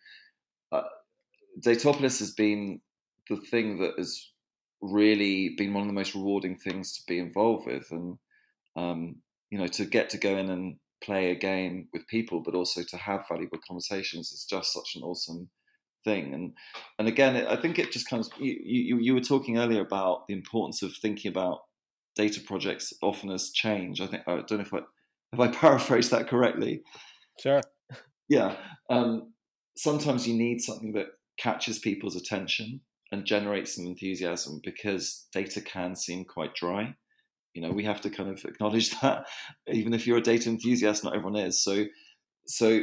uh, 0.71 0.83
Datopolis 1.59 2.19
has 2.19 2.31
been 2.31 2.81
the 3.29 3.37
thing 3.37 3.79
that 3.79 3.93
has 3.97 4.29
really 4.81 5.55
been 5.57 5.73
one 5.73 5.83
of 5.83 5.87
the 5.87 5.93
most 5.93 6.15
rewarding 6.15 6.57
things 6.57 6.93
to 6.93 7.01
be 7.07 7.19
involved 7.19 7.67
with, 7.67 7.87
and 7.91 8.17
um, 8.75 9.17
you 9.49 9.57
know, 9.57 9.67
to 9.67 9.85
get 9.85 10.09
to 10.11 10.17
go 10.17 10.37
in 10.37 10.49
and 10.49 10.77
play 11.03 11.31
a 11.31 11.35
game 11.35 11.87
with 11.93 12.07
people, 12.07 12.41
but 12.43 12.55
also 12.55 12.81
to 12.83 12.97
have 12.97 13.27
valuable 13.27 13.59
conversations 13.65 14.31
is 14.31 14.45
just 14.49 14.73
such 14.73 14.95
an 14.95 15.03
awesome 15.03 15.49
thing. 16.03 16.33
And 16.33 16.53
and 16.97 17.07
again, 17.07 17.45
I 17.47 17.55
think 17.55 17.79
it 17.79 17.91
just 17.91 18.09
comes. 18.09 18.29
You, 18.39 18.57
you, 18.63 18.97
you 18.99 19.13
were 19.13 19.21
talking 19.21 19.57
earlier 19.57 19.81
about 19.81 20.27
the 20.27 20.33
importance 20.33 20.81
of 20.81 20.95
thinking 20.95 21.29
about 21.29 21.59
data 22.15 22.41
projects 22.41 22.93
often 23.01 23.31
as 23.31 23.51
change. 23.51 24.01
I 24.01 24.07
think 24.07 24.23
I 24.27 24.35
don't 24.35 24.51
know 24.51 24.59
if 24.59 24.73
I 24.73 24.79
if 25.33 25.39
I 25.39 25.47
paraphrased 25.59 26.11
that 26.11 26.27
correctly. 26.27 26.81
Sure. 27.39 27.61
Yeah. 28.27 28.55
Um, 28.89 29.33
sometimes 29.77 30.27
you 30.27 30.35
need 30.35 30.59
something 30.59 30.93
that 30.93 31.07
catches 31.37 31.79
people's 31.79 32.15
attention 32.15 32.81
and 33.11 33.25
generate 33.25 33.67
some 33.67 33.85
enthusiasm 33.85 34.59
because 34.63 35.27
data 35.33 35.61
can 35.61 35.95
seem 35.95 36.25
quite 36.25 36.55
dry. 36.55 36.93
You 37.53 37.63
know 37.63 37.71
we 37.71 37.83
have 37.83 38.01
to 38.01 38.09
kind 38.09 38.29
of 38.29 38.43
acknowledge 38.45 38.91
that 39.01 39.25
even 39.67 39.93
if 39.93 40.05
you're 40.05 40.17
a 40.17 40.21
data 40.21 40.49
enthusiast 40.49 41.03
not 41.03 41.15
everyone 41.15 41.35
is. 41.35 41.63
So 41.63 41.85
so 42.45 42.81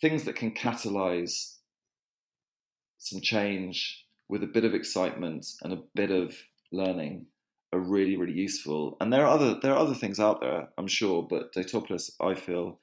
things 0.00 0.24
that 0.24 0.36
can 0.36 0.52
catalyze 0.52 1.56
some 2.98 3.20
change 3.20 4.04
with 4.28 4.42
a 4.42 4.48
bit 4.48 4.64
of 4.64 4.74
excitement 4.74 5.46
and 5.62 5.72
a 5.72 5.82
bit 5.94 6.10
of 6.10 6.34
learning 6.72 7.26
are 7.72 7.80
really 7.80 8.16
really 8.16 8.32
useful. 8.32 8.96
And 9.00 9.12
there 9.12 9.24
are 9.24 9.34
other 9.34 9.58
there 9.60 9.72
are 9.72 9.78
other 9.78 9.94
things 9.94 10.20
out 10.20 10.40
there 10.40 10.68
i'm 10.78 10.86
sure 10.86 11.26
but 11.28 11.52
datopolis 11.52 12.10
i 12.20 12.34
feel 12.34 12.78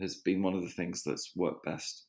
has 0.00 0.16
been 0.16 0.42
one 0.42 0.54
of 0.54 0.62
the 0.62 0.68
things 0.68 1.02
that's 1.04 1.32
worked 1.36 1.64
best 1.64 2.06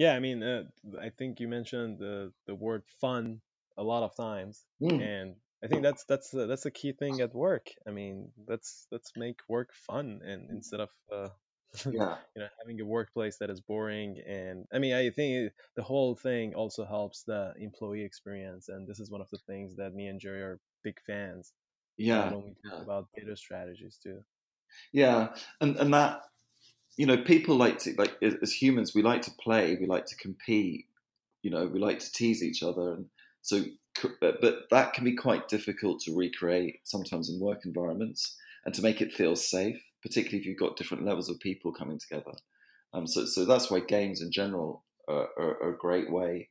yeah 0.00 0.14
i 0.14 0.20
mean 0.20 0.42
uh, 0.42 0.64
i 1.00 1.10
think 1.10 1.40
you 1.40 1.48
mentioned 1.48 1.98
the 1.98 2.32
the 2.46 2.54
word 2.54 2.82
fun 3.00 3.40
a 3.76 3.82
lot 3.82 4.02
of 4.02 4.16
times 4.16 4.64
mm. 4.82 5.00
and 5.00 5.34
I 5.62 5.66
think 5.66 5.82
that's 5.82 6.04
that's 6.04 6.32
uh, 6.32 6.46
that's 6.46 6.64
a 6.64 6.70
key 6.70 6.92
thing 6.92 7.20
at 7.20 7.34
work. 7.34 7.68
I 7.86 7.90
mean, 7.90 8.30
let's 8.48 8.86
let's 8.90 9.12
make 9.14 9.40
work 9.48 9.74
fun 9.86 10.20
and 10.24 10.48
mm. 10.48 10.50
instead 10.52 10.80
of 10.80 10.88
uh, 11.12 11.28
yeah. 11.90 12.16
you 12.34 12.42
know 12.42 12.48
having 12.60 12.80
a 12.80 12.84
workplace 12.84 13.36
that 13.38 13.50
is 13.50 13.60
boring 13.60 14.22
and 14.26 14.64
I 14.72 14.78
mean 14.78 14.94
I 14.94 15.10
think 15.10 15.52
the 15.76 15.82
whole 15.82 16.14
thing 16.14 16.54
also 16.54 16.84
helps 16.84 17.24
the 17.24 17.52
employee 17.58 18.04
experience 18.04 18.68
and 18.68 18.88
this 18.88 19.00
is 19.00 19.10
one 19.10 19.20
of 19.20 19.28
the 19.30 19.38
things 19.46 19.76
that 19.76 19.94
me 19.94 20.06
and 20.06 20.18
Jerry 20.18 20.42
are 20.42 20.60
big 20.82 20.98
fans. 21.06 21.52
Yeah. 21.98 22.30
When 22.30 22.42
we 22.42 22.54
talk 22.70 22.78
yeah. 22.78 22.82
about 22.82 23.08
data 23.14 23.36
strategies 23.36 23.98
too. 24.02 24.20
Yeah, 24.92 25.34
and 25.60 25.76
and 25.76 25.92
that 25.92 26.22
you 27.00 27.06
know 27.06 27.16
people 27.16 27.56
like 27.56 27.78
to 27.78 27.94
like 27.96 28.14
as 28.22 28.52
humans 28.52 28.94
we 28.94 29.00
like 29.00 29.22
to 29.22 29.30
play, 29.42 29.74
we 29.80 29.86
like 29.86 30.04
to 30.04 30.16
compete, 30.16 30.84
you 31.40 31.50
know, 31.50 31.66
we 31.66 31.80
like 31.80 31.98
to 31.98 32.12
tease 32.12 32.42
each 32.42 32.62
other 32.62 32.92
and 32.92 33.06
so 33.40 33.64
but 34.20 34.68
that 34.70 34.92
can 34.92 35.04
be 35.04 35.16
quite 35.16 35.48
difficult 35.48 36.00
to 36.00 36.14
recreate 36.14 36.80
sometimes 36.84 37.30
in 37.30 37.40
work 37.40 37.64
environments 37.64 38.36
and 38.66 38.74
to 38.74 38.82
make 38.82 39.00
it 39.00 39.14
feel 39.14 39.34
safe, 39.34 39.80
particularly 40.02 40.40
if 40.40 40.44
you've 40.44 40.58
got 40.58 40.76
different 40.76 41.06
levels 41.06 41.30
of 41.30 41.40
people 41.40 41.72
coming 41.72 41.98
together. 41.98 42.32
Um, 42.92 43.06
so, 43.06 43.24
so 43.24 43.46
that's 43.46 43.70
why 43.70 43.80
games 43.80 44.20
in 44.20 44.30
general 44.30 44.84
are, 45.08 45.28
are, 45.38 45.62
are 45.62 45.74
a 45.74 45.78
great 45.78 46.12
way 46.12 46.50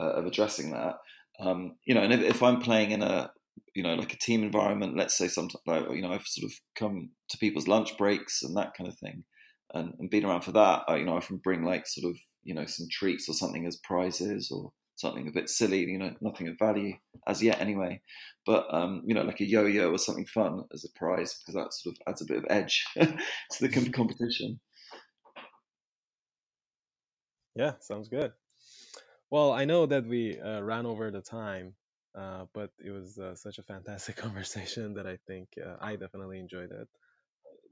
uh, 0.00 0.12
of 0.12 0.24
addressing 0.24 0.72
that. 0.72 0.94
Um, 1.38 1.76
you 1.84 1.94
know, 1.94 2.02
and 2.02 2.14
if, 2.14 2.20
if, 2.20 2.42
I'm 2.42 2.62
playing 2.62 2.92
in 2.92 3.02
a, 3.02 3.30
you 3.74 3.82
know, 3.82 3.94
like 3.94 4.14
a 4.14 4.18
team 4.18 4.42
environment, 4.42 4.96
let's 4.96 5.16
say 5.16 5.28
sometimes, 5.28 5.62
you 5.66 6.00
know, 6.00 6.12
I've 6.12 6.26
sort 6.26 6.50
of 6.50 6.58
come 6.74 7.10
to 7.28 7.38
people's 7.38 7.68
lunch 7.68 7.98
breaks 7.98 8.42
and 8.42 8.56
that 8.56 8.74
kind 8.74 8.88
of 8.88 8.98
thing, 8.98 9.24
and, 9.72 9.94
and 9.98 10.10
been 10.10 10.24
around 10.24 10.42
for 10.42 10.52
that. 10.52 10.82
I, 10.88 10.96
you 10.96 11.04
know, 11.04 11.14
I 11.14 11.18
often 11.18 11.40
bring 11.42 11.64
like 11.64 11.86
sort 11.86 12.10
of, 12.10 12.18
you 12.42 12.54
know, 12.54 12.66
some 12.66 12.86
treats 12.90 13.28
or 13.28 13.34
something 13.34 13.66
as 13.66 13.76
prizes 13.84 14.50
or 14.50 14.72
something 14.96 15.26
a 15.28 15.32
bit 15.32 15.48
silly, 15.48 15.80
you 15.80 15.98
know, 15.98 16.14
nothing 16.20 16.48
of 16.48 16.58
value 16.58 16.94
as 17.26 17.42
yet 17.42 17.60
anyway. 17.60 18.00
But 18.46 18.72
um, 18.72 19.02
you 19.06 19.14
know, 19.14 19.22
like 19.22 19.40
a 19.40 19.44
yo-yo 19.44 19.90
or 19.90 19.98
something 19.98 20.26
fun 20.26 20.64
as 20.72 20.84
a 20.84 20.98
prize 20.98 21.38
because 21.38 21.54
that 21.54 21.72
sort 21.72 21.96
of 21.96 22.02
adds 22.08 22.22
a 22.22 22.26
bit 22.26 22.38
of 22.38 22.44
edge 22.50 22.84
to 23.00 23.16
the 23.60 23.90
competition. 23.90 24.60
Yeah, 27.54 27.72
sounds 27.80 28.08
good. 28.08 28.32
Well, 29.30 29.52
I 29.52 29.64
know 29.64 29.86
that 29.86 30.06
we 30.06 30.38
uh, 30.40 30.60
ran 30.60 30.86
over 30.86 31.10
the 31.10 31.20
time, 31.20 31.74
uh, 32.14 32.46
but 32.52 32.70
it 32.84 32.90
was 32.90 33.18
uh, 33.18 33.34
such 33.34 33.58
a 33.58 33.62
fantastic 33.62 34.16
conversation 34.24 34.94
that 34.94 35.06
I 35.06 35.18
think 35.26 35.48
uh, 35.64 35.76
I 35.80 35.96
definitely 35.96 36.38
enjoyed 36.38 36.70
it. 36.70 36.88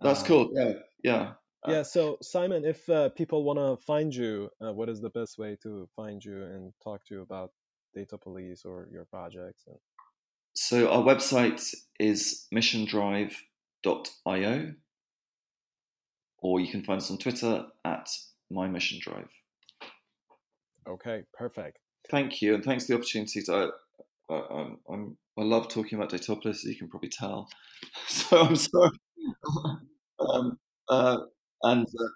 That's 0.01 0.21
um, 0.21 0.27
cool. 0.27 0.51
Yeah, 0.55 0.73
yeah. 1.03 1.33
Uh, 1.67 1.73
yeah. 1.73 1.83
So 1.83 2.19
Simon, 2.23 2.65
if 2.65 2.89
uh, 2.89 3.09
people 3.11 3.45
want 3.45 3.59
to 3.59 3.77
find 3.85 4.15
you, 4.15 4.51
uh, 4.61 4.73
what 4.73 4.89
is 4.89 5.01
the 5.01 5.11
best 5.11 5.39
way 5.39 5.57
to 5.63 5.89
find 5.95 6.25
you 6.25 6.43
and 6.43 6.73
talk 6.83 7.05
to 7.07 7.15
you 7.15 7.23
about 7.23 7.53
Datopolis 7.97 8.65
or 8.65 8.89
your 8.91 9.05
projects? 9.05 9.65
And... 9.67 9.77
So 10.55 10.91
our 10.91 11.03
website 11.03 11.75
is 11.99 12.47
missiondrive.io, 12.55 14.73
or 16.39 16.61
you 16.61 16.71
can 16.71 16.83
find 16.83 16.99
us 16.99 17.11
on 17.11 17.19
Twitter 17.19 17.67
at 17.85 18.09
mymissiondrive. 18.53 19.29
Okay, 20.89 21.25
perfect. 21.35 21.79
Thank 22.11 22.41
you, 22.41 22.55
and 22.55 22.65
thanks 22.65 22.87
for 22.87 22.93
the 22.93 22.99
opportunity 22.99 23.43
to. 23.43 23.73
Uh, 24.29 24.33
I'm, 24.33 24.79
I'm, 24.89 25.17
I 25.39 25.43
love 25.43 25.69
talking 25.69 25.99
about 25.99 26.11
Datopolis, 26.11 26.51
as 26.51 26.65
you 26.65 26.77
can 26.77 26.89
probably 26.89 27.11
tell. 27.11 27.49
So 28.09 28.43
I'm 28.43 28.57
sorry. 28.57 28.91
um, 30.21 30.59
uh, 30.89 31.19
and 31.63 31.87
uh, 31.87 32.09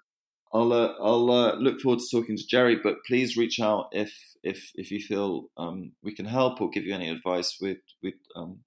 I'll 0.53 0.73
uh, 0.73 0.93
I'll 0.99 1.31
uh, 1.31 1.55
look 1.55 1.79
forward 1.81 1.99
to 1.99 2.17
talking 2.17 2.37
to 2.37 2.47
Jerry. 2.47 2.77
But 2.81 2.95
please 3.07 3.37
reach 3.37 3.59
out 3.59 3.89
if 3.91 4.13
if 4.43 4.71
if 4.75 4.91
you 4.91 4.99
feel 4.99 5.49
um, 5.57 5.91
we 6.03 6.15
can 6.15 6.25
help 6.25 6.61
or 6.61 6.69
give 6.69 6.85
you 6.85 6.93
any 6.93 7.09
advice. 7.09 7.57
We'd 7.61 7.81
we'd 8.01 8.13
um, 8.35 8.59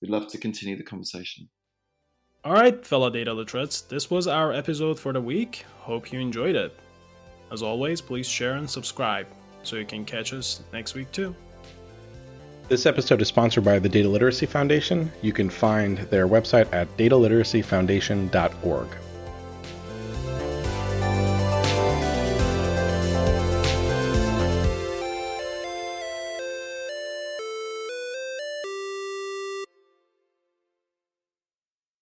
we'd 0.00 0.10
love 0.10 0.28
to 0.28 0.38
continue 0.38 0.76
the 0.76 0.82
conversation. 0.82 1.48
All 2.44 2.52
right, 2.52 2.84
fellow 2.86 3.10
data 3.10 3.32
literates, 3.32 3.80
this 3.80 4.08
was 4.08 4.28
our 4.28 4.52
episode 4.52 5.00
for 5.00 5.12
the 5.12 5.20
week. 5.20 5.64
Hope 5.80 6.12
you 6.12 6.20
enjoyed 6.20 6.54
it. 6.54 6.78
As 7.50 7.60
always, 7.60 8.00
please 8.00 8.28
share 8.28 8.54
and 8.54 8.70
subscribe 8.70 9.26
so 9.64 9.74
you 9.74 9.84
can 9.84 10.04
catch 10.04 10.32
us 10.32 10.62
next 10.72 10.94
week 10.94 11.10
too. 11.10 11.34
This 12.68 12.86
episode 12.86 13.20
is 13.20 13.28
sponsored 13.28 13.64
by 13.64 13.78
the 13.78 13.88
Data 13.88 14.08
Literacy 14.08 14.46
Foundation. 14.46 15.10
You 15.22 15.32
can 15.32 15.50
find 15.50 15.98
their 15.98 16.26
website 16.26 16.72
at 16.72 16.88
dataliteracyfoundation.org. 16.96 18.88